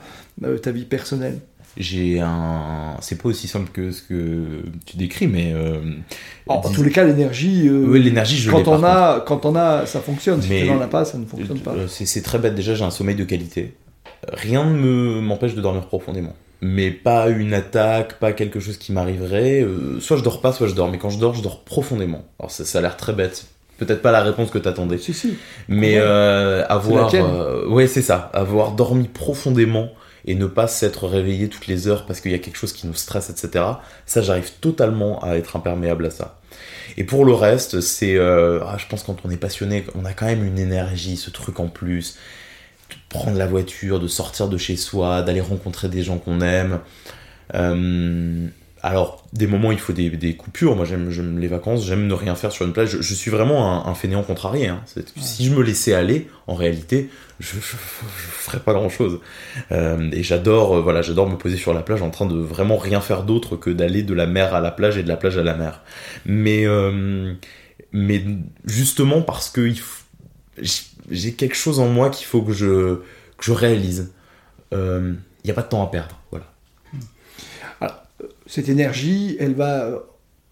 [0.61, 1.39] ta vie personnelle?
[1.77, 2.97] J'ai un.
[3.01, 5.53] C'est pas aussi simple que ce que tu décris, mais.
[5.53, 5.81] Euh,
[6.47, 7.67] en tous les cas, l'énergie.
[7.67, 10.41] Euh, oui, l'énergie, je quand on a, Quand on a, ça fonctionne.
[10.41, 11.71] Si tu n'en as pas, ça ne fonctionne pas.
[11.71, 12.53] Euh, c'est très bête.
[12.53, 13.73] Déjà, j'ai un sommeil de qualité.
[14.31, 16.35] Rien ne m'empêche de dormir profondément.
[16.61, 19.65] Mais pas une attaque, pas quelque chose qui m'arriverait.
[19.99, 20.89] soit je dors pas, soit je dors.
[20.89, 22.23] Mais quand je dors, je dors profondément.
[22.39, 23.47] Alors ça, ça a l'air très bête.
[23.79, 24.99] Peut-être pas la réponse que t'attendais.
[24.99, 25.33] Si, si.
[25.67, 27.11] Mais avoir.
[27.67, 28.29] ouais, c'est ça.
[28.33, 29.89] Avoir dormi profondément
[30.25, 32.87] et ne pas s'être réveillé toutes les heures parce qu'il y a quelque chose qui
[32.87, 33.65] nous stresse, etc.
[34.05, 36.39] Ça, j'arrive totalement à être imperméable à ça.
[36.97, 40.13] Et pour le reste, c'est, euh, ah, je pense quand on est passionné, on a
[40.13, 42.17] quand même une énergie, ce truc en plus,
[42.89, 46.79] de prendre la voiture, de sortir de chez soi, d'aller rencontrer des gens qu'on aime.
[47.55, 48.47] Euh,
[48.85, 50.75] alors, des moments, il faut des, des coupures.
[50.75, 52.89] Moi, j'aime les vacances, j'aime ne rien faire sur une plage.
[52.89, 54.67] Je, je suis vraiment un, un fainéant contrarié.
[54.67, 54.81] Hein.
[55.15, 57.09] Si je me laissais aller, en réalité,
[57.39, 59.21] je, je ferais pas grand-chose.
[59.71, 62.75] Euh, et j'adore, euh, voilà, j'adore me poser sur la plage en train de vraiment
[62.75, 65.37] rien faire d'autre que d'aller de la mer à la plage et de la plage
[65.37, 65.81] à la mer.
[66.25, 67.33] Mais, euh,
[67.93, 68.21] mais
[68.65, 69.71] justement parce que
[71.09, 72.95] j'ai quelque chose en moi qu'il faut que je,
[73.37, 74.13] que je réalise.
[74.73, 76.19] Il n'y a pas de temps à perdre.
[76.31, 76.52] Voilà.
[78.53, 79.97] Cette énergie, elle va euh,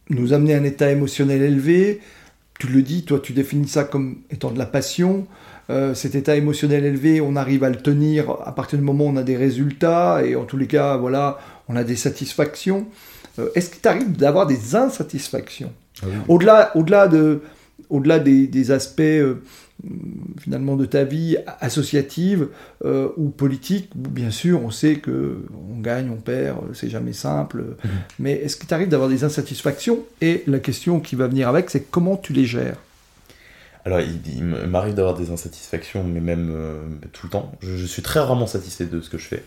[0.10, 1.99] nous amener à un état émotionnel élevé.
[2.60, 5.28] Tu le dis, toi, tu définis ça comme étant de la passion.
[5.70, 9.10] Euh, cet état émotionnel élevé, on arrive à le tenir à partir du moment où
[9.10, 11.38] on a des résultats et en tous les cas, voilà,
[11.68, 12.88] on a des satisfactions.
[13.38, 15.72] Euh, Est-ce qu'il t'arrive d'avoir des insatisfactions?
[16.28, 17.43] Au-delà, au-delà de,
[17.91, 19.43] au-delà des, des aspects euh,
[20.39, 22.47] finalement de ta vie associative
[22.86, 27.63] euh, ou politique, bien sûr, on sait que on gagne, on perd, c'est jamais simple.
[28.19, 29.99] Mais est-ce qu'il t'arrive d'avoir des insatisfactions?
[30.21, 32.77] Et la question qui va venir avec, c'est comment tu les gères?
[33.84, 36.77] Alors, il, il m'arrive d'avoir des insatisfactions, mais même euh,
[37.13, 37.51] tout le temps.
[37.61, 39.43] Je, je suis très rarement satisfait de ce que je fais.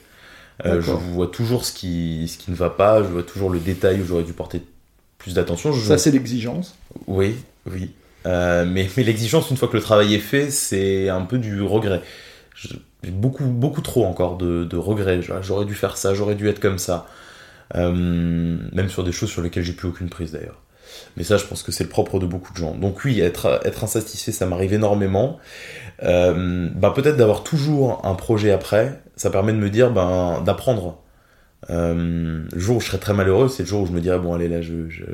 [0.67, 3.59] Euh, je vois toujours ce qui, ce qui ne va pas, je vois toujours le
[3.61, 4.63] détail où j'aurais dû porter
[5.19, 5.73] plus d'attention.
[5.73, 6.77] Je- Ça, c'est l'exigence.
[7.07, 7.37] Oui,
[7.71, 7.91] oui.
[8.27, 11.63] Euh, mais mais l'exigence, une fois que le travail est fait, c'est un peu du
[11.63, 12.01] regret.
[12.55, 15.21] J'ai beaucoup, beaucoup trop encore de, regrets.
[15.43, 17.07] J'aurais dû faire ça, j'aurais dû être comme ça.
[17.77, 17.91] Euh,
[18.73, 20.61] même sur des choses sur lesquelles j'ai plus aucune prise d'ailleurs.
[21.17, 22.75] Mais ça, je pense que c'est le propre de beaucoup de gens.
[22.75, 25.39] Donc oui, être, insatisfait, ça m'arrive énormément.
[26.03, 30.99] Euh, ben, peut-être d'avoir toujours un projet après, ça permet de me dire, ben, d'apprendre.
[31.71, 34.19] Euh, le jour où je serai très malheureux, c'est le jour où je me dirai,
[34.19, 34.61] bon allez là,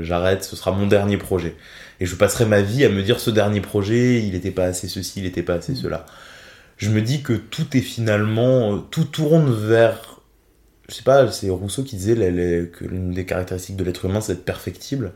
[0.01, 1.57] j'arrête, ce sera mon dernier projet.
[2.01, 4.89] Et je passerai ma vie à me dire, ce dernier projet, il n'était pas assez
[4.89, 6.07] ceci, il n'était pas assez cela.
[6.77, 10.21] Je me dis que tout est finalement, tout tourne vers,
[10.89, 14.35] je sais pas, c'est Rousseau qui disait que l'une des caractéristiques de l'être humain, c'est
[14.35, 15.13] d'être perfectible.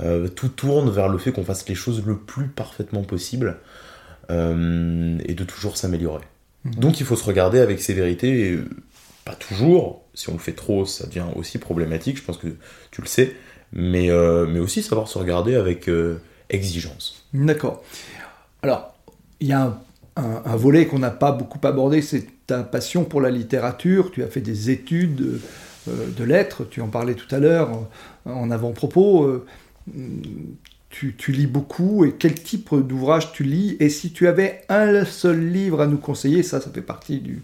[0.00, 3.58] Euh, tout tourne vers le fait qu'on fasse les choses le plus parfaitement possible
[4.30, 6.24] euh, et de toujours s'améliorer.
[6.64, 6.74] Mhm.
[6.76, 8.58] Donc il faut se regarder avec sévérité, et,
[9.24, 12.48] pas toujours, si on le fait trop, ça devient aussi problématique, je pense que
[12.90, 13.34] tu le sais,
[13.72, 16.20] mais, euh, mais aussi savoir se regarder avec euh,
[16.50, 17.26] exigence.
[17.32, 17.82] D'accord.
[18.62, 18.94] Alors,
[19.40, 19.78] il y a
[20.16, 24.10] un, volet qu'on n'a pas beaucoup abordé, c'est ta passion pour la littérature.
[24.10, 25.40] Tu as fait des études
[25.88, 27.70] euh, de lettres, tu en parlais tout à l'heure
[28.26, 29.42] en avant-propos.
[30.92, 35.50] Tu, lis beaucoup et quel type d'ouvrage tu lis Et si tu avais un seul
[35.50, 37.42] livre à nous conseiller, ça, ça fait partie du,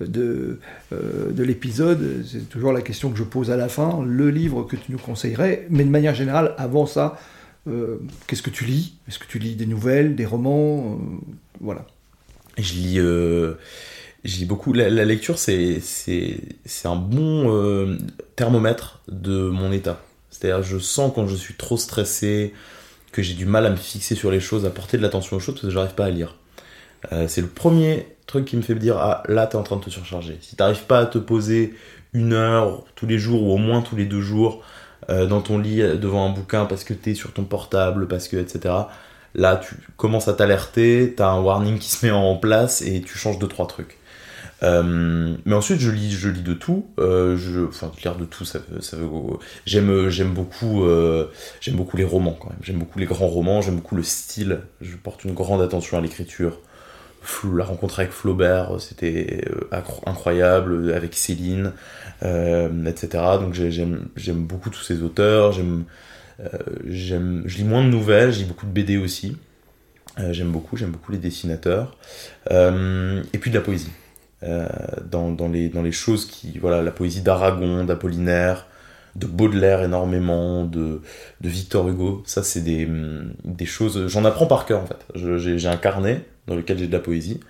[0.00, 0.60] de,
[0.92, 4.62] euh, de l'épisode, c'est toujours la question que je pose à la fin, le livre
[4.62, 7.18] que tu nous conseillerais, mais de manière générale, avant ça,
[7.66, 8.94] euh, qu'est-ce que tu lis?
[9.08, 10.94] Est-ce que tu lis des nouvelles, des romans?
[10.94, 11.16] Euh,
[11.60, 11.86] Voilà.
[12.58, 13.56] Je lis, je
[14.38, 14.72] lis beaucoup.
[14.72, 15.82] La, la lecture, c'est,
[16.84, 17.98] un bon
[18.36, 20.00] thermomètre de mon état.
[20.30, 22.52] C'est-à-dire, je sens quand je suis trop stressé,
[23.14, 25.40] que j'ai du mal à me fixer sur les choses, à porter de l'attention aux
[25.40, 26.34] choses, parce que j'arrive pas à lire.
[27.12, 29.76] Euh, c'est le premier truc qui me fait me dire ah là t'es en train
[29.76, 30.36] de te surcharger.
[30.40, 31.74] Si t'arrives pas à te poser
[32.12, 34.62] une heure tous les jours ou au moins tous les deux jours
[35.10, 38.36] euh, dans ton lit devant un bouquin parce que t'es sur ton portable, parce que
[38.36, 38.74] etc.
[39.36, 43.16] Là tu commences à t'alerter, t'as un warning qui se met en place et tu
[43.16, 43.98] changes deux trois trucs.
[44.64, 46.86] Euh, mais ensuite je lis je lis de tout.
[46.98, 47.36] Euh,
[48.02, 48.80] lire de tout ça, veut-
[49.66, 51.26] j'aime j'aime beaucoup euh,
[51.60, 52.58] j'aime beaucoup les romans quand même.
[52.62, 53.60] J'aime beaucoup les grands romans.
[53.62, 54.60] J'aime beaucoup le style.
[54.80, 56.58] Je porte une grande attention à l'écriture.
[57.56, 61.72] La rencontre avec Flaubert, c'était euh, accro- incroyable, avec Céline,
[62.22, 63.24] etc.
[63.40, 65.52] Donc j'ai- j'aime j'aime beaucoup tous ces auteurs.
[65.52, 65.84] J'aime
[66.86, 68.32] j'aime je lis moins de nouvelles.
[68.32, 69.36] Je beaucoup de BD aussi.
[70.30, 71.96] J'aime beaucoup, j'aime beaucoup les dessinateurs.
[72.50, 73.90] Et puis de la poésie.
[74.44, 74.68] Euh,
[75.10, 76.58] dans, dans, les, dans les choses qui.
[76.58, 78.66] Voilà, la poésie d'Aragon, d'Apollinaire,
[79.16, 81.00] de Baudelaire énormément, de,
[81.40, 82.22] de Victor Hugo.
[82.26, 84.06] Ça, c'est des, hum, des choses.
[84.08, 85.06] J'en apprends par cœur en fait.
[85.14, 87.40] J'ai un carnet dans lequel j'ai de la poésie.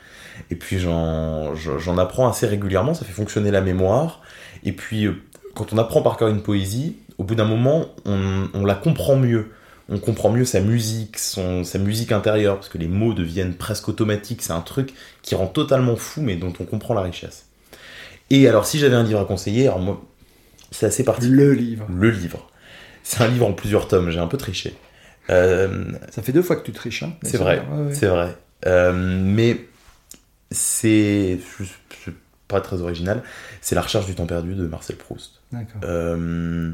[0.50, 2.94] Et puis j'en apprends assez régulièrement.
[2.94, 4.20] Ça fait fonctionner la mémoire.
[4.62, 5.14] Et puis, euh,
[5.54, 9.16] quand on apprend par cœur une poésie, au bout d'un moment, on, on la comprend
[9.16, 9.50] mieux
[9.88, 13.88] on comprend mieux sa musique, son, sa musique intérieure, parce que les mots deviennent presque
[13.88, 14.42] automatiques.
[14.42, 17.46] C'est un truc qui rend totalement fou, mais dont on comprend la richesse.
[18.30, 20.02] Et alors, si j'avais un livre à conseiller, alors moi,
[20.70, 21.36] c'est assez particulier.
[21.36, 21.86] Le livre.
[21.90, 22.48] Le livre.
[23.02, 24.74] C'est un livre en plusieurs tomes, j'ai un peu triché.
[25.30, 27.02] Euh, Ça fait deux fois que tu triches.
[27.02, 27.94] Hein, c'est vrai, Ouais, ouais.
[27.94, 28.36] c'est vrai.
[28.66, 29.66] Euh, mais
[30.50, 31.38] c'est.
[32.48, 33.22] Pas très original.
[33.60, 35.40] C'est La recherche du temps perdu de Marcel Proust.
[35.52, 35.80] D'accord.
[35.84, 36.72] Euh,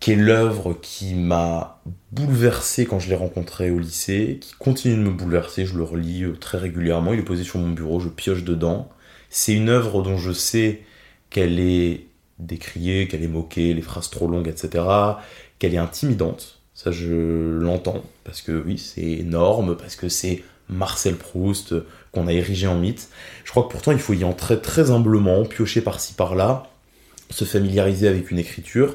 [0.00, 1.80] qui est l'œuvre qui m'a
[2.12, 6.24] bouleversé quand je l'ai rencontré au lycée, qui continue de me bouleverser, je le relis
[6.24, 8.88] euh, très régulièrement, il est posé sur mon bureau, je pioche dedans.
[9.30, 10.82] C'est une œuvre dont je sais
[11.30, 12.06] qu'elle est
[12.38, 14.84] décriée, qu'elle est moquée, les phrases trop longues, etc.,
[15.58, 16.60] qu'elle est intimidante.
[16.74, 21.74] Ça, je l'entends, parce que oui, c'est énorme, parce que c'est Marcel Proust
[22.12, 23.08] qu'on a érigé en mythe.
[23.44, 26.70] Je crois que pourtant, il faut y entrer très humblement, piocher par-ci par-là,
[27.30, 28.94] se familiariser avec une écriture.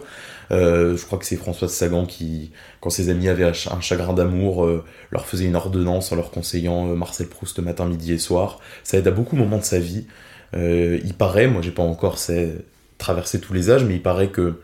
[0.52, 4.66] Euh, je crois que c'est Françoise Sagan qui, quand ses amis avaient un chagrin d'amour,
[4.66, 8.60] euh, leur faisait une ordonnance en leur conseillant euh, Marcel Proust matin, midi et soir.
[8.84, 10.06] Ça aide à beaucoup de moments de sa vie.
[10.54, 12.18] il paraît, moi j'ai pas encore
[12.98, 14.60] traversé tous les âges, mais il paraît que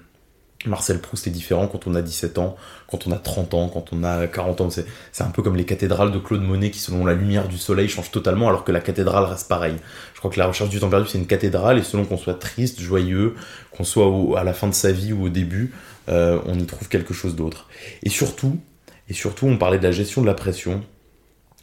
[0.66, 2.58] Marcel Proust est différent quand on a 17 ans,
[2.88, 4.70] quand on a 30 ans, quand on a 40 ans.
[4.70, 7.88] C'est un peu comme les cathédrales de Claude Monet qui, selon la lumière du soleil,
[7.88, 9.78] changent totalement alors que la cathédrale reste pareille.
[10.14, 12.34] Je crois que la recherche du temps perdu, c'est une cathédrale et selon qu'on soit
[12.34, 13.36] triste, joyeux,
[13.72, 15.74] qu'on soit à la fin de sa vie ou au début,
[16.10, 17.70] euh, on y trouve quelque chose d'autre.
[18.04, 18.60] Et surtout,
[19.08, 20.82] et surtout, on parlait de la gestion de la pression.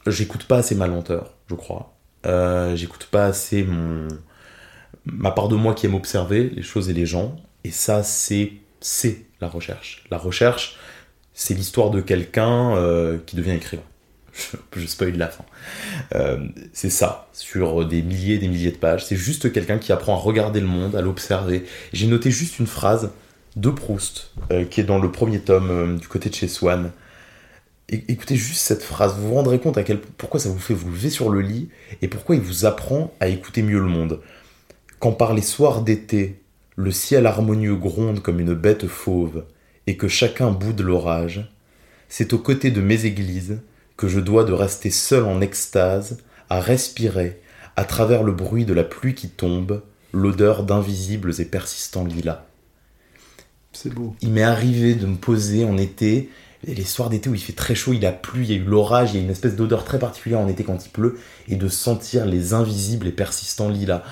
[0.06, 1.98] J'écoute pas assez ma lenteur, je crois.
[2.24, 4.08] Euh, j'écoute pas assez mon
[5.04, 7.36] ma part de moi qui aime observer les choses et les gens.
[7.64, 10.04] Et ça, c'est c'est la recherche.
[10.10, 10.76] La recherche,
[11.34, 13.82] c'est l'histoire de quelqu'un euh, qui devient écrivain.
[14.76, 15.44] Je, spoil la fin.
[16.14, 19.04] Euh, c'est ça, sur des milliers et des milliers de pages.
[19.04, 21.64] C'est juste quelqu'un qui apprend à regarder le monde, à l'observer.
[21.92, 23.10] J'ai noté juste une phrase
[23.56, 26.90] de Proust, euh, qui est dans le premier tome du côté de chez Swann.
[27.88, 30.90] écoutez juste cette phrase, vous vous rendrez compte à quel pourquoi ça vous fait vous
[30.90, 31.70] lever sur le lit
[32.02, 34.20] et pourquoi il vous apprend à écouter mieux le monde.
[34.98, 36.42] Quand par les soirs d'été,
[36.76, 39.44] le ciel harmonieux gronde comme une bête fauve,
[39.86, 41.50] et que chacun boude l'orage,
[42.08, 43.60] c'est aux côtés de mes églises
[43.96, 46.18] que je dois de rester seul en extase,
[46.50, 47.40] à respirer,
[47.76, 52.44] à travers le bruit de la pluie qui tombe, l'odeur d'invisibles et persistants lilas.
[53.72, 54.14] C'est beau.
[54.20, 56.30] Il m'est arrivé de me poser en été,
[56.64, 58.64] les soirs d'été où il fait très chaud, il a plu, il y a eu
[58.64, 61.18] l'orage, il y a une espèce d'odeur très particulière en été quand il pleut,
[61.48, 64.02] et de sentir les invisibles et persistants lilas.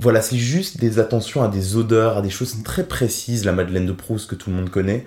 [0.00, 3.86] Voilà, c'est juste des attentions à des odeurs, à des choses très précises, la Madeleine
[3.86, 5.06] de Proust que tout le monde connaît.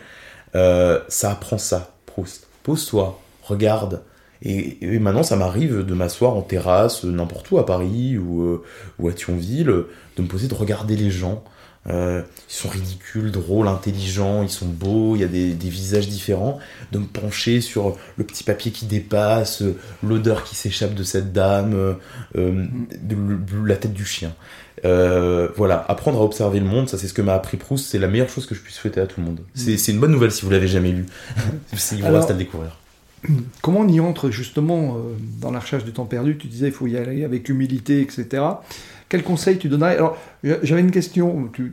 [0.55, 2.47] Euh, ça apprend ça, Proust.
[2.63, 4.01] Pose-toi, regarde.
[4.41, 8.63] Et, maintenant, ça m'arrive de m'asseoir en terrasse, n'importe où à Paris ou, euh,
[8.99, 11.43] ou, à Thionville, de me poser, de regarder les gens.
[11.89, 16.07] Euh, ils sont ridicules, drôles, intelligents, ils sont beaux, il y a des, des, visages
[16.07, 16.59] différents.
[16.91, 19.63] De me pencher sur le petit papier qui dépasse,
[20.03, 21.95] l'odeur qui s'échappe de cette dame,
[22.33, 24.33] la tête du chien.
[24.85, 27.97] Euh, voilà, apprendre à observer le monde, ça c'est ce que m'a appris Proust, c'est
[27.97, 29.39] la meilleure chose que je puisse souhaiter à tout le monde.
[29.55, 29.91] C'est mm.
[29.91, 31.05] une bonne nouvelle si vous l'avez jamais lu.
[31.91, 32.77] il vous reste à le découvrir.
[33.61, 34.99] Comment on y entre justement euh,
[35.41, 36.37] dans la recherche du temps perdu?
[36.37, 38.43] Tu disais il faut y aller avec humilité, etc.
[39.09, 39.95] Quel conseil tu donnerais?
[39.95, 41.49] Alors j'avais une question.
[41.53, 41.71] Tu,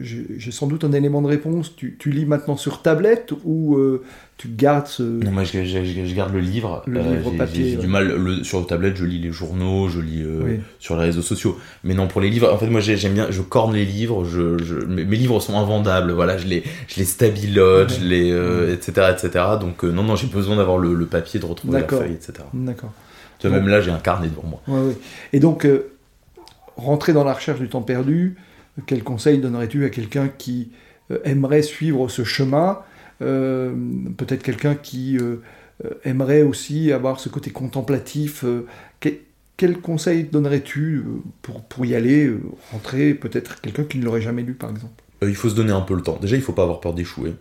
[0.00, 1.74] j'ai sans doute un élément de réponse.
[1.76, 4.04] Tu, lis maintenant sur tablette ou euh,
[4.36, 5.02] tu gardes ce.
[5.02, 6.82] Non, moi je, garde le livre.
[6.86, 7.70] Le livre euh, papier.
[7.70, 8.06] J'ai du mal.
[8.06, 11.58] Le, sur tablette, je lis les journaux, je lis euh, sur les réseaux sociaux.
[11.82, 13.30] Mais non, pour les livres, en fait, moi j'aime bien.
[13.30, 14.24] Je corne les livres.
[14.24, 16.12] Je, mes, livres sont invendables.
[16.12, 19.44] Voilà, je les, je les stabilote, je les, etc., etc.
[19.60, 22.34] Donc, non, non, j'ai besoin d'avoir le, papier, de retrouver la feuille, etc.
[22.54, 22.92] D'accord.
[23.44, 24.62] Même là, j'ai un carnet devant moi.
[24.66, 24.96] Ouais,
[25.32, 25.66] Et donc,
[26.76, 28.36] rentrer dans la recherche du temps perdu
[28.86, 30.70] quel conseil donnerais-tu à quelqu'un qui
[31.10, 32.80] euh, aimerait suivre ce chemin
[33.22, 33.74] euh,
[34.16, 35.38] Peut-être quelqu'un qui euh,
[36.04, 38.44] aimerait aussi avoir ce côté contemplatif.
[39.00, 41.04] Quel, conseil donnerais-tu
[41.42, 42.32] pour, pour y aller,
[42.72, 45.02] rentrer Peut-être quelqu'un qui ne l'aurait jamais lu, par exemple?
[45.22, 46.16] Il faut se donner un peu le temps.
[46.20, 47.34] Déjà, il ne faut pas avoir peur d'échouer.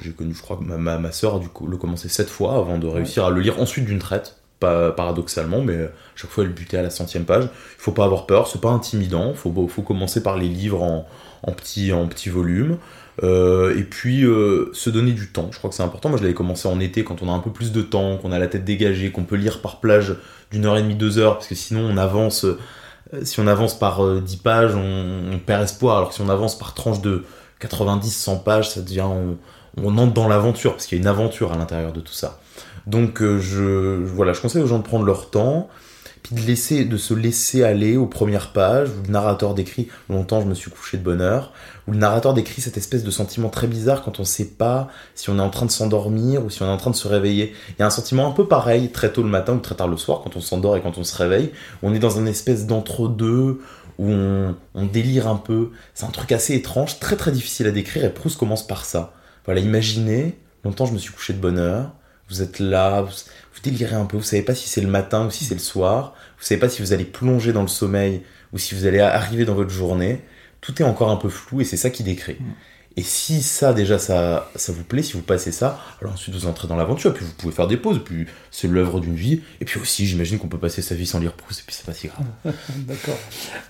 [0.00, 2.78] J'ai connu, je crois que ma, ma, soeur a dû le commencer sept fois avant
[2.78, 6.82] de réussir à le lire ensuite d'une traite paradoxalement, mais chaque fois elle butait à
[6.82, 7.44] la centième page.
[7.44, 11.52] Il faut pas avoir peur, c'est pas intimidant, faut, faut commencer par les livres en,
[11.52, 12.78] petits en petit volumes.
[13.24, 16.08] Euh, et puis euh, se donner du temps, je crois que c'est important.
[16.08, 18.30] Moi je l'avais commencé en été quand on a un peu plus de temps, qu'on
[18.32, 20.14] a la tête dégagée, qu'on peut lire par plage
[20.50, 22.58] d'une heure et demie, deux heures, parce que sinon on avance, euh,
[23.24, 27.00] si on avance par dix pages, on, perd espoir, alors si on avance par tranche
[27.00, 27.24] de
[27.60, 29.36] 90, 100 pages, ça devient, on,
[29.82, 32.38] on entre dans l'aventure, parce qu'il y a une aventure à l'intérieur de tout ça.
[32.88, 35.68] Donc euh, je, voilà, je conseille aux gens de prendre leur temps,
[36.22, 40.40] puis de, laisser, de se laisser aller aux premières pages, où le narrateur décrit, longtemps
[40.40, 41.52] je me suis couché de bonne heure,
[41.86, 44.88] où le narrateur décrit cette espèce de sentiment très bizarre quand on ne sait pas
[45.14, 47.06] si on est en train de s'endormir ou si on est en train de se
[47.06, 47.52] réveiller.
[47.72, 49.88] Il y a un sentiment un peu pareil, très tôt le matin ou très tard
[49.88, 52.66] le soir, quand on s'endort et quand on se réveille, on est dans une espèce
[52.66, 53.60] d'entre-deux,
[53.98, 55.72] où on, on, délire un peu.
[55.92, 59.12] C'est un truc assez étrange, très très difficile à décrire, et Proust commence par ça.
[59.44, 61.90] Voilà, imaginez, longtemps je me suis couché de bonne heure,
[62.28, 63.12] vous êtes là, vous,
[63.62, 66.14] délirez un peu, vous savez pas si c'est le matin ou si c'est le soir,
[66.38, 68.22] vous savez pas si vous allez plonger dans le sommeil
[68.52, 70.22] ou si vous allez arriver dans votre journée.
[70.60, 72.38] Tout est encore un peu flou et c'est ça qui décrit.
[72.96, 76.46] Et si ça déjà ça, ça vous plaît, si vous passez ça, alors ensuite vous
[76.46, 79.64] entrez dans l'aventure, puis vous pouvez faire des pauses, puis c'est l'œuvre d'une vie, et
[79.64, 81.94] puis aussi j'imagine qu'on peut passer sa vie sans lire Proust, et puis c'est pas
[81.94, 82.26] si grave.
[82.76, 83.18] D'accord,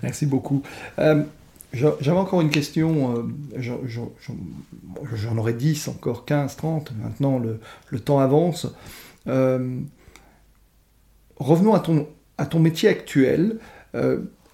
[0.02, 0.62] merci beaucoup.
[0.98, 1.24] Euh,
[1.72, 7.60] J'avais encore une question, j'en aurais 10, encore 15, 30, maintenant le,
[8.00, 8.66] temps avance.
[11.36, 12.08] revenons à ton,
[12.38, 13.58] à ton métier actuel.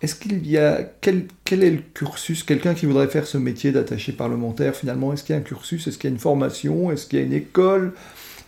[0.05, 0.83] Est-ce qu'il y a.
[1.01, 5.25] Quel, quel est le cursus Quelqu'un qui voudrait faire ce métier d'attaché parlementaire, finalement, est-ce
[5.25, 5.87] qu'il y a un cursus?
[5.87, 6.91] Est-ce qu'il y a une formation?
[6.91, 7.95] Est-ce qu'il y a une école?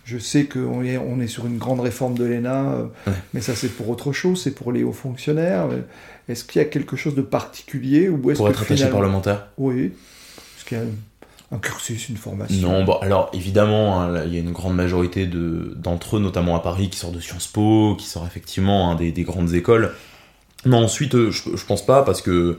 [0.06, 3.56] Je sais qu'on est, on est sur une grande réforme de l'ENA, euh, mais ça
[3.56, 5.66] c'est pour autre chose, c'est pour les hauts fonctionnaires.
[6.28, 9.86] Est-ce qu'il y a quelque chose de particulier ou est Pour être attaché parlementaire Oui.
[10.56, 10.84] Est-ce qu'il y a
[11.50, 12.70] un cursus, une formation?
[12.70, 16.54] Non, bon, alors évidemment, hein, il y a une grande majorité de, d'entre eux, notamment
[16.54, 19.92] à Paris, qui sortent de Sciences Po, qui sortent effectivement hein, des, des, grandes écoles.
[20.66, 22.58] Non, ensuite, euh, je, je pense pas parce que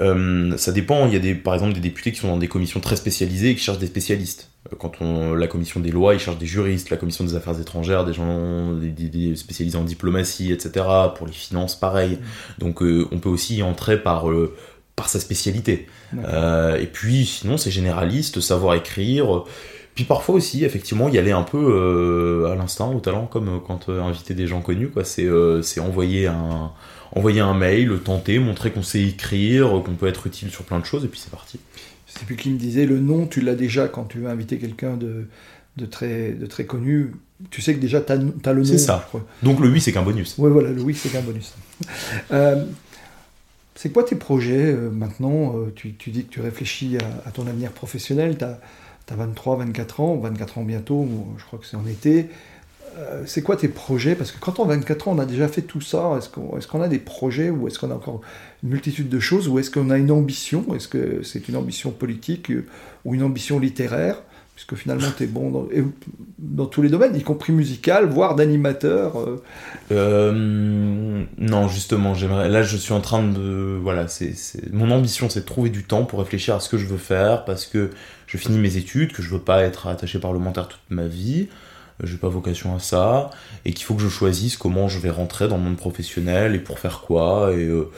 [0.00, 1.06] euh, ça dépend.
[1.06, 3.50] Il y a des, par exemple des députés qui sont dans des commissions très spécialisées
[3.50, 4.49] et qui cherchent des spécialistes.
[4.72, 6.90] Euh, quand on, la commission des lois, ils cherchent des juristes.
[6.90, 10.86] La commission des affaires étrangères, des gens des, spécialisés en diplomatie, etc.
[11.16, 12.12] Pour les finances, pareil.
[12.12, 12.60] Mmh.
[12.60, 14.26] Donc on peut aussi y entrer par,
[14.96, 15.86] par sa spécialité.
[16.14, 19.44] et puis sinon, c'est généraliste, savoir écrire.
[19.94, 24.34] Puis parfois aussi, effectivement, y aller un peu à l'instinct, au talent, comme quand inviter
[24.34, 24.88] des gens connus.
[24.88, 25.28] quoi C'est
[25.80, 26.72] envoyer un
[27.14, 30.78] envoyer un mail, le tenter, montrer qu'on sait écrire, qu'on peut être utile sur plein
[30.78, 31.58] de choses, et puis c'est parti.
[32.12, 34.58] Je sais plus qui me disait, le nom, tu l'as déjà quand tu veux inviter
[34.58, 35.26] quelqu'un de,
[35.76, 37.12] de, très, de très connu.
[37.50, 38.64] Tu sais que déjà, tu as, le nom.
[38.64, 39.08] C'est ça.
[39.42, 40.34] Donc le oui, c'est qu'un bonus.
[40.38, 41.54] Oui, voilà, le oui, c'est qu'un bonus.
[42.32, 42.66] Euh,
[43.74, 47.46] c'est quoi tes projets euh, maintenant euh, tu, tu, dis que tu réfléchis à, ton
[47.46, 48.36] avenir professionnel.
[48.36, 48.60] Tu as,
[49.10, 51.08] as, 23, 24 ans, 24 ans bientôt,
[51.38, 52.28] je crois que c'est en été.
[52.98, 54.14] Euh, c'est quoi tes projets?
[54.14, 56.18] Parce que quand on a 24 ans, on a déjà fait tout ça.
[56.18, 58.20] Est-ce qu'on a des projets ou est-ce qu'on a encore
[58.62, 60.64] une multitude de choses ou est-ce qu'on a une ambition?
[60.74, 62.66] Est-ce que c'est une ambition politique euh,
[63.04, 64.22] ou une ambition littéraire?
[64.54, 65.66] Puisque finalement, tu es bon
[66.38, 69.14] dans, tous les domaines, y compris musical, voire d'animateur.
[69.90, 71.24] Euh.
[71.38, 72.50] non, justement, j'aimerais.
[72.50, 73.78] Là, je suis en train de.
[73.80, 74.34] Voilà, c'est
[74.70, 77.46] mon ambition, c'est de trouver du temps pour réfléchir à ce que je veux faire
[77.46, 77.88] parce que
[78.26, 81.48] je finis mes études, que je veux pas être attaché parlementaire toute ma vie
[82.04, 83.30] j'ai pas vocation à ça,
[83.64, 86.58] et qu'il faut que je choisisse comment je vais rentrer dans le monde professionnel et
[86.58, 87.90] pour faire quoi, et euh,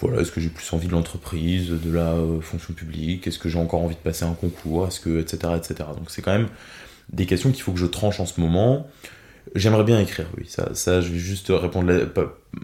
[0.00, 3.48] voilà, est-ce que j'ai plus envie de l'entreprise, de la euh, fonction publique, est-ce que
[3.48, 5.90] j'ai encore envie de passer un concours, est-ce que, etc., etc.
[5.96, 6.48] Donc c'est quand même
[7.12, 8.86] des questions qu'il faut que je tranche en ce moment.
[9.54, 11.90] J'aimerais bien écrire, oui, ça, ça je vais juste répondre,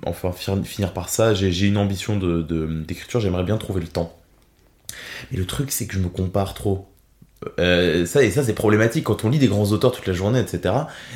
[0.05, 4.15] enfin finir par ça, j'ai une ambition d'écriture, de, j'aimerais bien trouver le temps.
[5.31, 6.89] Mais le truc, c'est que je me compare trop.
[7.59, 9.05] Euh, ça et ça c'est problématique.
[9.05, 10.75] Quand on lit des grands auteurs toute la journée etc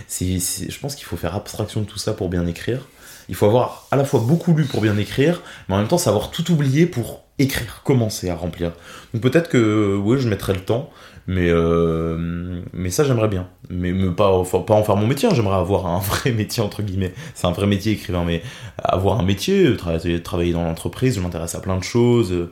[0.08, 2.88] je pense qu'il faut faire abstraction de tout ça pour bien écrire.
[3.28, 5.98] Il faut avoir à la fois beaucoup lu pour bien écrire mais en même temps
[5.98, 8.72] savoir tout oublier pour écrire commencer à remplir.
[9.12, 10.90] Donc peut-être que oui je mettrai le temps
[11.26, 13.48] mais euh, mais ça j'aimerais bien.
[13.68, 15.32] Mais, pas pas en faire mon métier hein.
[15.34, 17.12] j'aimerais avoir un vrai métier entre guillemets.
[17.34, 18.42] C'est un vrai métier écrivain mais
[18.82, 22.50] avoir un métier travailler, travailler dans l'entreprise je m'intéresse à plein de choses euh,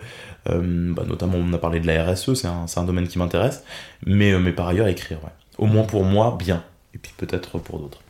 [0.48, 3.64] bah, notamment, on a parlé de la RSE, c'est un, un, domaine qui m'intéresse.
[4.04, 5.30] Mais, euh, mais par ailleurs, écrire, ouais.
[5.58, 6.64] Au moins pour moi, bien.
[6.94, 8.00] Et puis peut-être pour d'autres.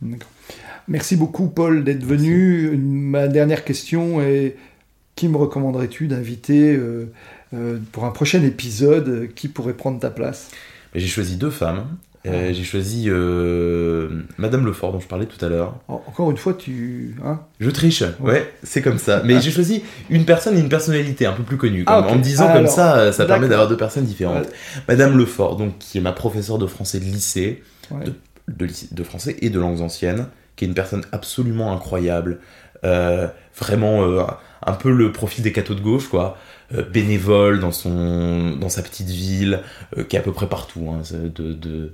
[0.00, 0.30] D'accord.
[0.88, 2.76] Merci beaucoup, Paul, d'être venu.
[2.76, 4.56] Ma dernière question est
[5.14, 10.50] qui me recommanderais-tu d'inviter euh, pour un prochain épisode Qui pourrait prendre ta place?
[10.94, 11.86] J'ai choisi deux femmes.
[12.24, 14.08] Euh, j'ai choisi euh,
[14.38, 15.74] Madame Lefort dont je parlais tout à l'heure.
[15.88, 17.16] Encore une fois, tu.
[17.24, 17.40] Hein?
[17.58, 19.22] Je triche, ouais, c'est comme ça.
[19.24, 21.84] Mais j'ai choisi une personne et une personnalité un peu plus connue.
[21.86, 24.48] Ah, en me disant comme ça, ça permet d'avoir deux personnes différentes.
[24.88, 28.14] Madame Lefort, donc, qui est ma professeure de français de lycée, de,
[28.48, 32.38] de, français et de langues anciennes, qui est une personne absolument incroyable.
[32.84, 34.26] Euh, vraiment
[34.64, 36.38] un peu le profil des cathos de gauche, quoi.
[36.74, 39.60] Euh, bénévole dans, son, dans sa petite ville,
[39.98, 41.92] euh, qui est à peu près partout, hein, de, de,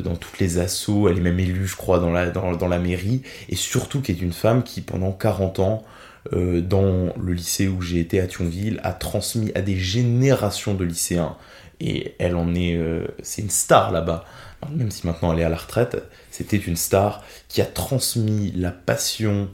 [0.00, 2.78] dans toutes les assauts, elle est même élue, je crois, dans la, dans, dans la
[2.78, 5.84] mairie, et surtout qui est une femme qui, pendant 40 ans,
[6.32, 10.84] euh, dans le lycée où j'ai été à Thionville, a transmis à des générations de
[10.84, 11.36] lycéens,
[11.80, 12.78] et elle en est,
[13.22, 14.24] c'est une star là-bas,
[14.70, 18.70] même si maintenant elle est à la retraite, c'était une star qui a transmis la
[18.70, 19.48] passion,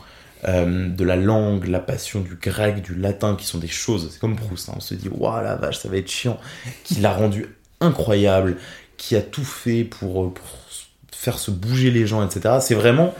[0.49, 4.19] euh, de la langue, la passion du grec, du latin, qui sont des choses, c'est
[4.19, 6.39] comme Proust, hein, on se dit, waouh la vache, ça va être chiant,
[6.85, 7.47] qui l'a rendu
[7.81, 8.57] incroyable,
[8.97, 10.35] qui a tout fait pour, euh,
[11.13, 12.57] faire se bouger les gens, etc.
[12.61, 13.15] C'est vraiment,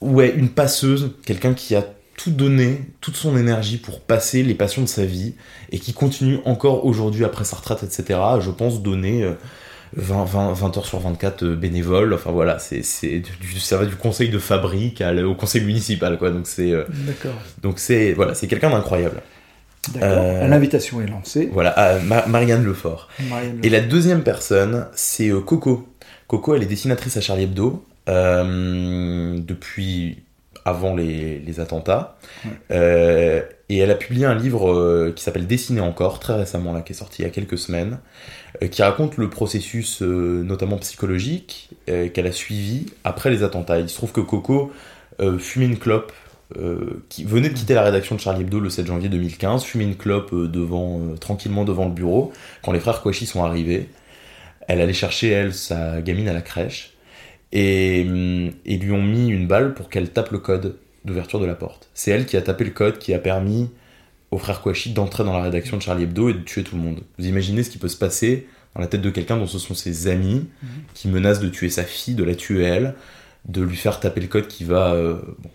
[0.00, 1.84] ouais, une passeuse, quelqu'un qui a
[2.16, 5.34] tout donné, toute son énergie pour passer les passions de sa vie,
[5.70, 9.34] et qui continue encore aujourd'hui, après sa retraite, etc., je pense donner...
[9.96, 12.14] Euh, 20, 20, 20, heures sur 24 euh, bénévoles.
[12.14, 16.30] Enfin voilà, c'est, c'est du, ça va du conseil de fabrique au conseil municipal, quoi.
[16.30, 17.34] Donc c'est, euh, D'accord.
[17.62, 19.22] donc c'est, voilà, c'est quelqu'un d'incroyable.
[19.94, 20.08] D'accord.
[20.12, 21.48] Euh, L'invitation est lancée.
[21.52, 23.08] Voilà, Marianne Lefort.
[23.28, 25.88] Marianne Et la deuxième personne, c'est Coco.
[26.26, 30.24] Coco, elle est dessinatrice à Charlie Hebdo depuis
[30.66, 32.18] avant les, les attentats.
[32.72, 36.82] Euh, et elle a publié un livre euh, qui s'appelle Dessiner encore, très récemment, là,
[36.82, 38.00] qui est sorti il y a quelques semaines,
[38.62, 43.78] euh, qui raconte le processus, notamment psychologique, qu'elle a suivi après les attentats.
[43.78, 44.72] Il se trouve que Coco
[45.38, 46.12] fumait une clope.
[47.08, 49.96] qui venait de quitter la rédaction de Charlie Hebdo le 7 janvier 2015, fumait une
[49.96, 53.88] clope devant, tranquillement devant le bureau quand les frères Kouachi sont arrivés.
[54.68, 56.95] Elle allait chercher, elle, sa gamine à la crèche
[57.52, 61.46] et, hum, et lui ont mis une balle pour qu'elle tape le code d'ouverture de
[61.46, 61.88] la porte.
[61.94, 63.70] C'est elle qui a tapé le code qui a permis
[64.30, 66.82] aux frères Kouachi d'entrer dans la rédaction de Charlie Hebdo et de tuer tout le
[66.82, 67.02] monde.
[67.18, 69.74] Vous imaginez ce qui peut se passer dans la tête de quelqu'un dont ce sont
[69.74, 70.46] ses amis
[70.94, 72.94] qui menacent de tuer sa fille, de la tuer elle,
[73.46, 74.92] de lui faire taper le code qui va...
[74.94, 75.50] euh, bon,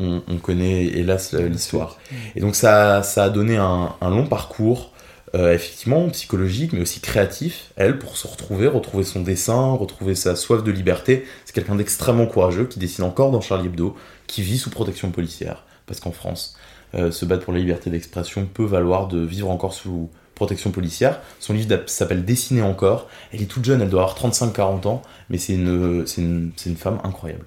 [0.00, 1.98] on, on connaît hélas l'histoire.
[2.34, 4.92] Et donc ça, ça a donné un, un long parcours,
[5.34, 10.36] euh, effectivement psychologique, mais aussi créatif, elle, pour se retrouver, retrouver son dessin, retrouver sa
[10.36, 11.26] soif de liberté.
[11.44, 15.64] C'est quelqu'un d'extrêmement courageux qui dessine encore dans Charlie Hebdo, qui vit sous protection policière.
[15.86, 16.56] Parce qu'en France,
[16.94, 21.20] euh, se battre pour la liberté d'expression peut valoir de vivre encore sous protection policière.
[21.40, 23.08] Son livre s'appelle Dessiner encore.
[23.32, 27.00] Elle est toute jeune, elle doit avoir 35-40 ans, mais c'est une, une, une femme
[27.04, 27.44] incroyable.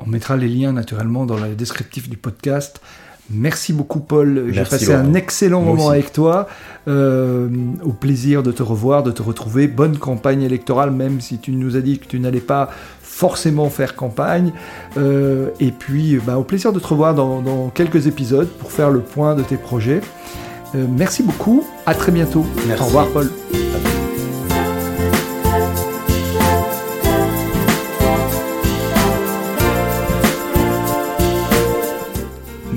[0.00, 2.80] On mettra les liens naturellement dans le descriptif du podcast.
[3.30, 4.98] Merci beaucoup Paul, j'ai passé Laurent.
[5.00, 5.94] un excellent Moi moment aussi.
[5.98, 6.46] avec toi.
[6.88, 7.48] Euh,
[7.82, 9.66] au plaisir de te revoir, de te retrouver.
[9.66, 12.70] Bonne campagne électorale, même si tu nous as dit que tu n'allais pas
[13.02, 14.52] forcément faire campagne.
[14.96, 18.90] Euh, et puis bah, au plaisir de te revoir dans, dans quelques épisodes pour faire
[18.90, 20.00] le point de tes projets.
[20.74, 22.44] Euh, merci beaucoup, à très bientôt.
[22.68, 22.82] Merci.
[22.82, 23.30] Au revoir Paul.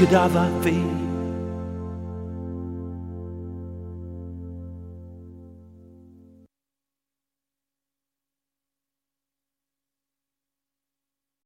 [0.00, 0.99] cadaver face.